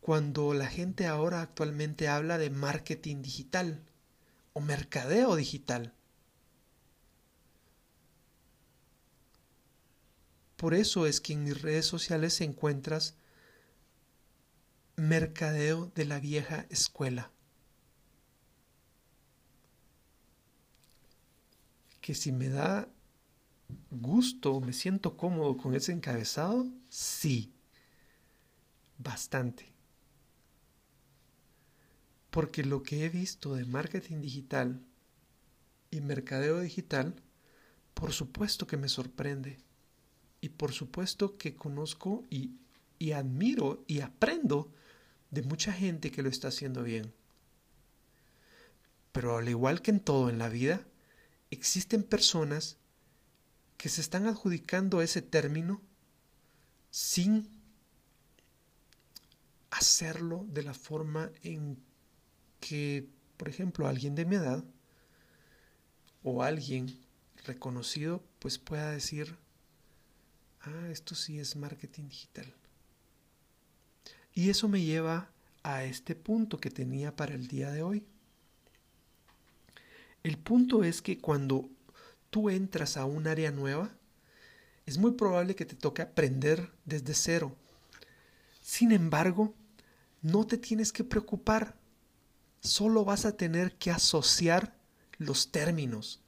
cuando 0.00 0.54
la 0.54 0.66
gente 0.66 1.06
ahora 1.06 1.40
actualmente 1.40 2.08
habla 2.08 2.36
de 2.36 2.50
marketing 2.50 3.22
digital 3.22 3.80
o 4.52 4.60
mercadeo 4.60 5.36
digital. 5.36 5.94
Por 10.56 10.74
eso 10.74 11.06
es 11.06 11.20
que 11.20 11.34
en 11.34 11.44
mis 11.44 11.62
redes 11.62 11.86
sociales 11.86 12.40
encuentras 12.40 13.14
mercadeo 14.96 15.92
de 15.94 16.06
la 16.06 16.18
vieja 16.18 16.66
escuela. 16.70 17.30
Que 22.00 22.14
si 22.14 22.32
me 22.32 22.48
da 22.48 22.88
gusto, 23.90 24.60
me 24.60 24.72
siento 24.72 25.16
cómodo 25.16 25.56
con 25.56 25.74
ese 25.74 25.92
encabezado, 25.92 26.66
sí 26.88 27.55
bastante. 28.98 29.72
Porque 32.30 32.64
lo 32.64 32.82
que 32.82 33.04
he 33.04 33.08
visto 33.08 33.54
de 33.54 33.64
marketing 33.64 34.20
digital 34.20 34.82
y 35.90 36.00
mercadeo 36.00 36.60
digital 36.60 37.22
por 37.96 38.12
supuesto 38.12 38.66
que 38.66 38.76
me 38.76 38.90
sorprende. 38.90 39.56
Y 40.42 40.50
por 40.50 40.72
supuesto 40.72 41.38
que 41.38 41.56
conozco 41.56 42.24
y, 42.28 42.50
y 42.98 43.12
admiro 43.12 43.82
y 43.86 44.00
aprendo 44.00 44.70
de 45.30 45.42
mucha 45.42 45.72
gente 45.72 46.10
que 46.10 46.22
lo 46.22 46.28
está 46.28 46.48
haciendo 46.48 46.82
bien. 46.82 47.14
Pero 49.12 49.38
al 49.38 49.48
igual 49.48 49.80
que 49.80 49.92
en 49.92 50.00
todo 50.00 50.28
en 50.28 50.36
la 50.36 50.50
vida, 50.50 50.86
existen 51.50 52.02
personas 52.02 52.76
que 53.78 53.88
se 53.88 54.02
están 54.02 54.26
adjudicando 54.26 55.00
ese 55.00 55.22
término 55.22 55.80
sin 56.90 57.48
hacerlo 59.70 60.46
de 60.48 60.62
la 60.62 60.74
forma 60.74 61.30
en 61.42 61.78
que, 62.60 63.08
por 63.36 63.48
ejemplo, 63.48 63.86
alguien 63.86 64.14
de 64.14 64.24
mi 64.24 64.36
edad 64.36 64.64
o 66.22 66.42
alguien 66.42 66.98
reconocido 67.44 68.22
pues 68.38 68.58
pueda 68.58 68.90
decir, 68.90 69.36
ah, 70.62 70.88
esto 70.90 71.14
sí 71.14 71.38
es 71.38 71.56
marketing 71.56 72.08
digital. 72.08 72.52
Y 74.34 74.50
eso 74.50 74.68
me 74.68 74.82
lleva 74.82 75.30
a 75.62 75.84
este 75.84 76.14
punto 76.14 76.58
que 76.58 76.70
tenía 76.70 77.14
para 77.16 77.34
el 77.34 77.48
día 77.48 77.70
de 77.70 77.82
hoy. 77.82 78.06
El 80.22 80.38
punto 80.38 80.84
es 80.84 81.02
que 81.02 81.18
cuando 81.18 81.68
tú 82.30 82.50
entras 82.50 82.96
a 82.96 83.04
un 83.04 83.26
área 83.26 83.50
nueva, 83.50 83.96
es 84.84 84.98
muy 84.98 85.12
probable 85.12 85.54
que 85.54 85.64
te 85.64 85.74
toque 85.74 86.02
aprender 86.02 86.70
desde 86.84 87.14
cero. 87.14 87.56
Sin 88.66 88.90
embargo, 88.90 89.54
no 90.22 90.44
te 90.44 90.58
tienes 90.58 90.92
que 90.92 91.04
preocupar, 91.04 91.76
solo 92.58 93.04
vas 93.04 93.24
a 93.24 93.36
tener 93.36 93.78
que 93.78 93.92
asociar 93.92 94.76
los 95.18 95.52
términos. 95.52 96.20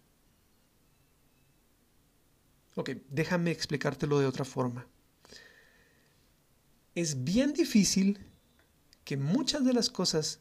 Ok, 2.76 2.90
déjame 3.10 3.50
explicártelo 3.50 4.20
de 4.20 4.26
otra 4.26 4.44
forma. 4.44 4.86
Es 6.94 7.24
bien 7.24 7.54
difícil 7.54 8.24
que 9.04 9.16
muchas 9.16 9.64
de 9.64 9.72
las 9.72 9.90
cosas 9.90 10.38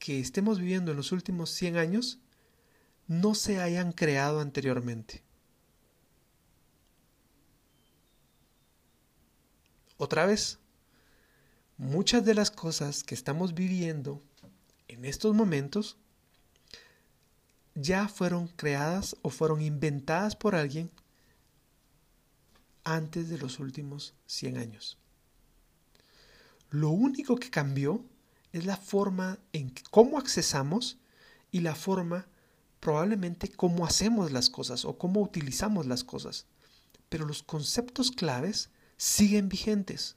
que 0.00 0.18
estemos 0.18 0.58
viviendo 0.58 0.90
en 0.90 0.96
los 0.96 1.12
últimos 1.12 1.50
100 1.50 1.76
años 1.76 2.18
no 3.06 3.36
se 3.36 3.60
hayan 3.60 3.92
creado 3.92 4.40
anteriormente. 4.40 5.22
Otra 9.96 10.26
vez, 10.26 10.59
muchas 11.80 12.26
de 12.26 12.34
las 12.34 12.50
cosas 12.50 13.02
que 13.02 13.14
estamos 13.14 13.54
viviendo 13.54 14.22
en 14.86 15.06
estos 15.06 15.34
momentos 15.34 15.96
ya 17.74 18.06
fueron 18.06 18.48
creadas 18.48 19.16
o 19.22 19.30
fueron 19.30 19.62
inventadas 19.62 20.36
por 20.36 20.54
alguien 20.54 20.90
antes 22.84 23.30
de 23.30 23.38
los 23.38 23.58
últimos 23.60 24.12
100 24.26 24.58
años. 24.58 24.98
Lo 26.68 26.90
único 26.90 27.36
que 27.36 27.48
cambió 27.48 28.04
es 28.52 28.66
la 28.66 28.76
forma 28.76 29.38
en 29.54 29.72
cómo 29.90 30.18
accesamos 30.18 30.98
y 31.50 31.60
la 31.60 31.74
forma 31.74 32.28
probablemente 32.78 33.48
cómo 33.48 33.86
hacemos 33.86 34.32
las 34.32 34.50
cosas 34.50 34.84
o 34.84 34.98
cómo 34.98 35.22
utilizamos 35.22 35.86
las 35.86 36.04
cosas. 36.04 36.44
Pero 37.08 37.24
los 37.24 37.42
conceptos 37.42 38.10
claves 38.10 38.68
siguen 38.98 39.48
vigentes. 39.48 40.16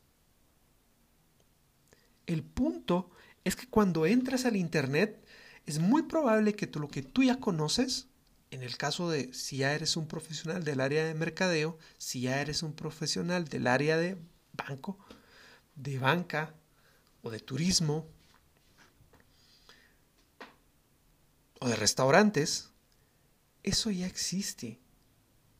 El 2.25 2.43
punto 2.43 3.11
es 3.43 3.55
que 3.55 3.67
cuando 3.67 4.05
entras 4.05 4.45
al 4.45 4.55
Internet 4.55 5.23
es 5.65 5.79
muy 5.79 6.03
probable 6.03 6.55
que 6.55 6.67
lo 6.79 6.87
que 6.87 7.03
tú 7.03 7.23
ya 7.23 7.39
conoces, 7.39 8.07
en 8.51 8.63
el 8.63 8.77
caso 8.77 9.09
de 9.09 9.33
si 9.33 9.57
ya 9.57 9.73
eres 9.73 9.97
un 9.97 10.07
profesional 10.07 10.63
del 10.63 10.79
área 10.79 11.03
de 11.05 11.13
mercadeo, 11.13 11.77
si 11.97 12.21
ya 12.21 12.41
eres 12.41 12.63
un 12.63 12.73
profesional 12.73 13.45
del 13.45 13.67
área 13.67 13.97
de 13.97 14.17
banco, 14.53 14.97
de 15.75 15.97
banca 15.99 16.53
o 17.21 17.31
de 17.31 17.39
turismo 17.39 18.07
o 21.59 21.67
de 21.67 21.75
restaurantes, 21.75 22.71
eso 23.63 23.89
ya 23.89 24.05
existe. 24.05 24.79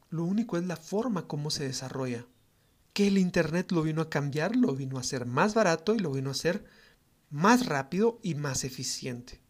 Lo 0.09 0.25
único 0.25 0.57
es 0.57 0.65
la 0.65 0.75
forma 0.75 1.27
como 1.27 1.49
se 1.49 1.65
desarrolla. 1.65 2.27
Que 2.93 3.07
el 3.07 3.17
Internet 3.17 3.71
lo 3.71 3.81
vino 3.81 4.01
a 4.01 4.09
cambiar, 4.09 4.55
lo 4.55 4.75
vino 4.75 4.97
a 4.97 5.01
hacer 5.01 5.25
más 5.25 5.53
barato 5.53 5.95
y 5.95 5.99
lo 5.99 6.11
vino 6.11 6.29
a 6.29 6.33
hacer 6.33 6.65
más 7.29 7.65
rápido 7.65 8.19
y 8.21 8.35
más 8.35 8.63
eficiente. 8.63 9.41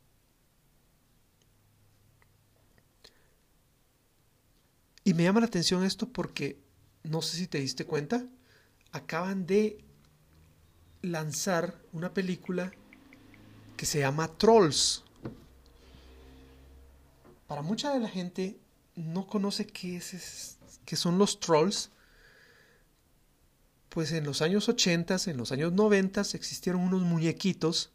Y 5.04 5.14
me 5.14 5.24
llama 5.24 5.42
la 5.42 5.48
atención 5.48 5.84
esto 5.84 6.08
porque, 6.08 6.58
no 7.04 7.22
sé 7.22 7.38
si 7.38 7.48
te 7.48 7.60
diste 7.60 7.86
cuenta, 7.86 8.26
acaban 8.94 9.46
de 9.46 9.84
lanzar 11.02 11.78
una 11.92 12.14
película 12.14 12.72
que 13.76 13.86
se 13.86 14.00
llama 14.00 14.30
Trolls. 14.38 15.04
Para 17.48 17.62
mucha 17.62 17.94
de 17.94 18.00
la 18.00 18.08
gente 18.08 18.58
no 18.96 19.28
conoce 19.28 19.68
qué, 19.68 19.98
es, 19.98 20.58
qué 20.86 20.96
son 20.96 21.18
los 21.18 21.40
trolls. 21.40 21.92
Pues 23.94 24.12
en 24.12 24.24
los 24.24 24.42
años 24.42 24.70
80, 24.70 25.18
en 25.28 25.38
los 25.38 25.52
años 25.52 25.72
90 25.72 26.22
existieron 26.34 26.82
unos 26.82 27.04
muñequitos 27.04 27.92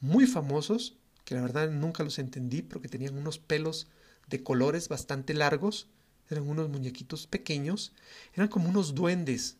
muy 0.00 0.26
famosos, 0.26 0.96
que 1.24 1.36
la 1.36 1.42
verdad 1.42 1.70
nunca 1.70 2.02
los 2.02 2.18
entendí, 2.18 2.62
porque 2.62 2.88
tenían 2.88 3.16
unos 3.16 3.38
pelos 3.38 3.86
de 4.26 4.42
colores 4.42 4.88
bastante 4.88 5.34
largos 5.34 5.86
eran 6.28 6.48
unos 6.48 6.68
muñequitos 6.68 7.26
pequeños, 7.26 7.92
eran 8.34 8.48
como 8.48 8.68
unos 8.68 8.94
duendes. 8.94 9.56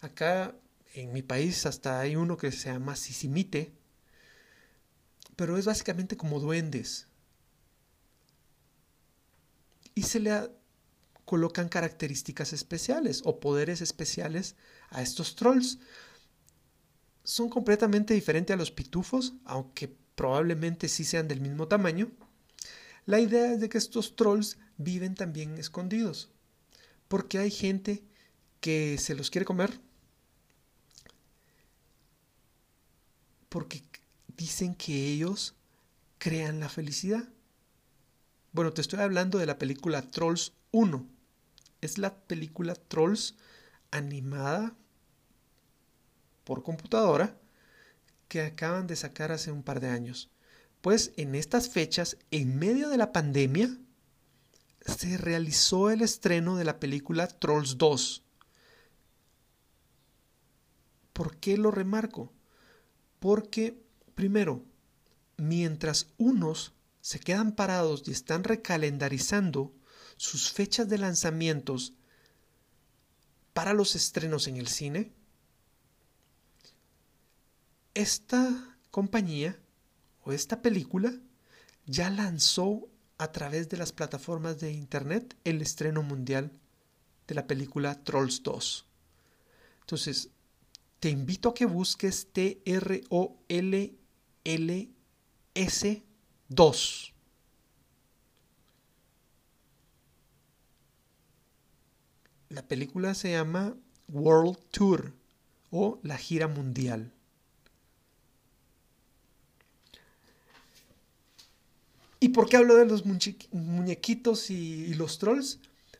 Acá 0.00 0.54
en 0.94 1.12
mi 1.12 1.22
país 1.22 1.66
hasta 1.66 2.00
hay 2.00 2.16
uno 2.16 2.36
que 2.36 2.52
se 2.52 2.70
llama 2.70 2.96
Sisimite, 2.96 3.72
pero 5.36 5.58
es 5.58 5.66
básicamente 5.66 6.16
como 6.16 6.40
duendes. 6.40 7.08
Y 9.94 10.04
se 10.04 10.20
le 10.20 10.50
colocan 11.24 11.68
características 11.68 12.52
especiales 12.52 13.22
o 13.24 13.40
poderes 13.40 13.80
especiales 13.80 14.54
a 14.90 15.02
estos 15.02 15.36
trolls. 15.36 15.78
Son 17.24 17.48
completamente 17.48 18.14
diferentes 18.14 18.54
a 18.54 18.58
los 18.58 18.70
pitufos, 18.70 19.34
aunque 19.44 19.94
probablemente 20.14 20.88
sí 20.88 21.04
sean 21.04 21.28
del 21.28 21.40
mismo 21.40 21.68
tamaño. 21.68 22.10
La 23.04 23.20
idea 23.20 23.52
es 23.52 23.60
de 23.60 23.68
que 23.68 23.78
estos 23.78 24.16
trolls 24.16 24.58
viven 24.78 25.14
también 25.14 25.58
escondidos. 25.58 26.30
Porque 27.08 27.38
hay 27.38 27.50
gente 27.50 28.02
que 28.60 28.98
se 28.98 29.14
los 29.14 29.30
quiere 29.30 29.44
comer. 29.44 29.80
Porque 33.48 33.82
dicen 34.36 34.74
que 34.74 35.08
ellos 35.08 35.54
crean 36.18 36.60
la 36.60 36.68
felicidad. 36.68 37.28
Bueno, 38.52 38.72
te 38.72 38.80
estoy 38.80 39.00
hablando 39.00 39.38
de 39.38 39.46
la 39.46 39.58
película 39.58 40.02
Trolls 40.02 40.52
1. 40.72 41.06
Es 41.80 41.98
la 41.98 42.14
película 42.14 42.74
Trolls 42.74 43.34
animada 43.96 44.76
por 46.44 46.62
computadora 46.62 47.36
que 48.28 48.42
acaban 48.42 48.86
de 48.86 48.96
sacar 48.96 49.32
hace 49.32 49.50
un 49.50 49.62
par 49.62 49.80
de 49.80 49.88
años. 49.88 50.30
Pues 50.80 51.12
en 51.16 51.34
estas 51.34 51.68
fechas, 51.68 52.16
en 52.30 52.58
medio 52.58 52.88
de 52.88 52.96
la 52.96 53.12
pandemia, 53.12 53.76
se 54.84 55.16
realizó 55.16 55.90
el 55.90 56.02
estreno 56.02 56.56
de 56.56 56.64
la 56.64 56.78
película 56.78 57.26
Trolls 57.26 57.78
2. 57.78 58.22
¿Por 61.12 61.36
qué 61.38 61.56
lo 61.56 61.70
remarco? 61.70 62.32
Porque, 63.18 63.82
primero, 64.14 64.64
mientras 65.36 66.08
unos 66.18 66.74
se 67.00 67.18
quedan 67.18 67.52
parados 67.52 68.02
y 68.06 68.10
están 68.10 68.44
recalendarizando 68.44 69.74
sus 70.16 70.52
fechas 70.52 70.88
de 70.88 70.98
lanzamientos 70.98 71.94
para 73.56 73.72
los 73.72 73.96
estrenos 73.96 74.48
en 74.48 74.58
el 74.58 74.68
cine, 74.68 75.14
esta 77.94 78.76
compañía 78.90 79.58
o 80.24 80.32
esta 80.32 80.60
película 80.60 81.14
ya 81.86 82.10
lanzó 82.10 82.86
a 83.16 83.32
través 83.32 83.70
de 83.70 83.78
las 83.78 83.92
plataformas 83.92 84.60
de 84.60 84.72
Internet 84.72 85.38
el 85.44 85.62
estreno 85.62 86.02
mundial 86.02 86.52
de 87.26 87.34
la 87.34 87.46
película 87.46 88.04
Trolls 88.04 88.42
2. 88.42 88.84
Entonces, 89.80 90.28
te 91.00 91.08
invito 91.08 91.48
a 91.48 91.54
que 91.54 91.64
busques 91.64 92.30
T-R-O-L-L-S 92.34 92.82
2. 96.48 97.14
La 102.56 102.66
película 102.66 103.12
se 103.12 103.32
llama 103.32 103.76
World 104.08 104.56
Tour 104.70 105.12
o 105.70 106.00
la 106.02 106.16
gira 106.16 106.48
mundial. 106.48 107.12
¿Y 112.18 112.30
por 112.30 112.48
qué 112.48 112.56
hablo 112.56 112.76
de 112.76 112.86
los 112.86 113.04
muñequitos 113.04 114.48
y, 114.48 114.94
los 114.94 115.18
trolls? 115.18 115.58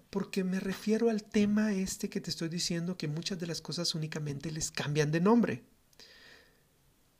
Porque 0.08 0.44
me 0.44 0.58
refiero 0.58 1.10
al 1.10 1.24
tema 1.24 1.74
este 1.74 2.08
que 2.08 2.22
te 2.22 2.30
estoy 2.30 2.48
diciendo 2.48 2.96
que 2.96 3.06
muchas 3.06 3.38
de 3.38 3.48
las 3.48 3.60
cosas 3.60 3.94
únicamente 3.94 4.50
les 4.50 4.70
cambian 4.70 5.12
de 5.12 5.20
nombre. 5.20 5.62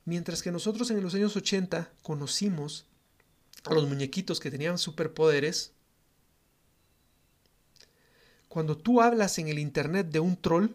Mientras 0.07 0.43
que 0.43 0.51
nosotros 0.51 0.91
en 0.91 1.03
los 1.03 1.15
años 1.15 1.37
80 1.37 1.93
conocimos 2.01 2.87
a 3.65 3.75
los 3.75 3.87
muñequitos 3.87 4.41
que 4.41 4.51
tenían 4.51 4.79
superpoderes, 4.79 5.76
cuando 8.57 8.79
tú 8.79 9.03
hablas 9.03 9.39
en 9.39 9.49
el 9.49 9.59
Internet 9.59 10.09
de 10.09 10.19
un 10.19 10.35
troll, 10.35 10.71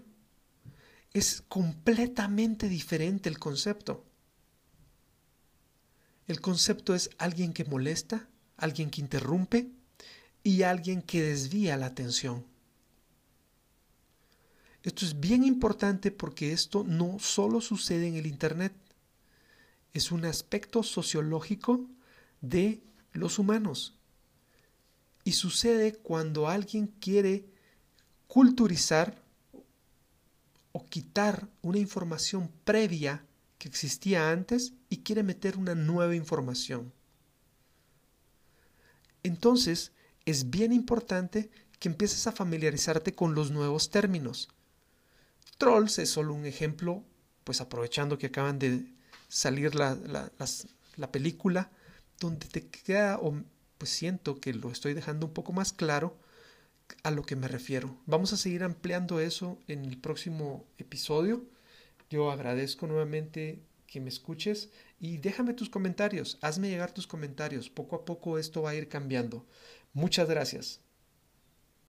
es 1.13 1.41
completamente 1.47 2.69
diferente 2.69 3.27
el 3.27 3.39
concepto. 3.39 4.05
El 6.27 6.41
concepto 6.41 6.93
es 6.93 7.09
alguien 7.17 7.53
que 7.53 7.65
molesta, 7.65 8.29
alguien 8.55 8.91
que 8.91 9.01
interrumpe 9.01 9.71
y 10.43 10.61
alguien 10.61 11.01
que 11.01 11.23
desvía 11.23 11.75
la 11.75 11.87
atención. 11.87 12.45
Esto 14.83 15.03
es 15.03 15.19
bien 15.19 15.43
importante 15.43 16.11
porque 16.11 16.53
esto 16.53 16.83
no 16.83 17.17
solo 17.17 17.61
sucede 17.61 18.07
en 18.07 18.15
el 18.15 18.27
Internet, 18.27 18.75
es 19.91 20.11
un 20.11 20.23
aspecto 20.25 20.83
sociológico 20.83 21.89
de 22.41 22.83
los 23.11 23.39
humanos. 23.39 23.95
Y 25.23 25.31
sucede 25.31 25.95
cuando 25.95 26.47
alguien 26.47 26.85
quiere 26.85 27.49
culturizar 28.31 29.13
o 30.71 30.85
quitar 30.85 31.49
una 31.61 31.79
información 31.79 32.49
previa 32.63 33.25
que 33.57 33.67
existía 33.67 34.31
antes 34.31 34.71
y 34.87 34.99
quiere 34.99 35.21
meter 35.21 35.57
una 35.57 35.75
nueva 35.75 36.15
información. 36.15 36.93
Entonces, 39.23 39.91
es 40.23 40.49
bien 40.49 40.71
importante 40.71 41.49
que 41.77 41.89
empieces 41.89 42.25
a 42.25 42.31
familiarizarte 42.31 43.13
con 43.13 43.35
los 43.35 43.51
nuevos 43.51 43.89
términos. 43.89 44.47
Trolls 45.57 45.99
es 45.99 46.09
solo 46.09 46.33
un 46.33 46.45
ejemplo, 46.45 47.03
pues 47.43 47.59
aprovechando 47.59 48.17
que 48.17 48.27
acaban 48.27 48.59
de 48.59 48.85
salir 49.27 49.75
la, 49.75 49.97
la 50.95 51.11
película, 51.11 51.69
donde 52.17 52.47
te 52.47 52.65
queda, 52.65 53.19
o 53.19 53.43
pues 53.77 53.91
siento 53.91 54.39
que 54.39 54.53
lo 54.53 54.71
estoy 54.71 54.93
dejando 54.93 55.25
un 55.25 55.33
poco 55.33 55.51
más 55.51 55.73
claro, 55.73 56.15
a 57.03 57.11
lo 57.11 57.23
que 57.23 57.35
me 57.35 57.47
refiero. 57.47 57.97
Vamos 58.05 58.33
a 58.33 58.37
seguir 58.37 58.63
ampliando 58.63 59.19
eso 59.19 59.59
en 59.67 59.85
el 59.85 59.97
próximo 59.97 60.65
episodio. 60.77 61.43
Yo 62.09 62.31
agradezco 62.31 62.87
nuevamente 62.87 63.61
que 63.87 63.99
me 63.99 64.09
escuches 64.09 64.69
y 64.99 65.17
déjame 65.17 65.53
tus 65.53 65.69
comentarios, 65.69 66.37
hazme 66.41 66.69
llegar 66.69 66.93
tus 66.93 67.07
comentarios. 67.07 67.69
Poco 67.69 67.95
a 67.95 68.05
poco 68.05 68.37
esto 68.37 68.61
va 68.61 68.71
a 68.71 68.75
ir 68.75 68.87
cambiando. 68.87 69.45
Muchas 69.93 70.29
gracias. 70.29 70.81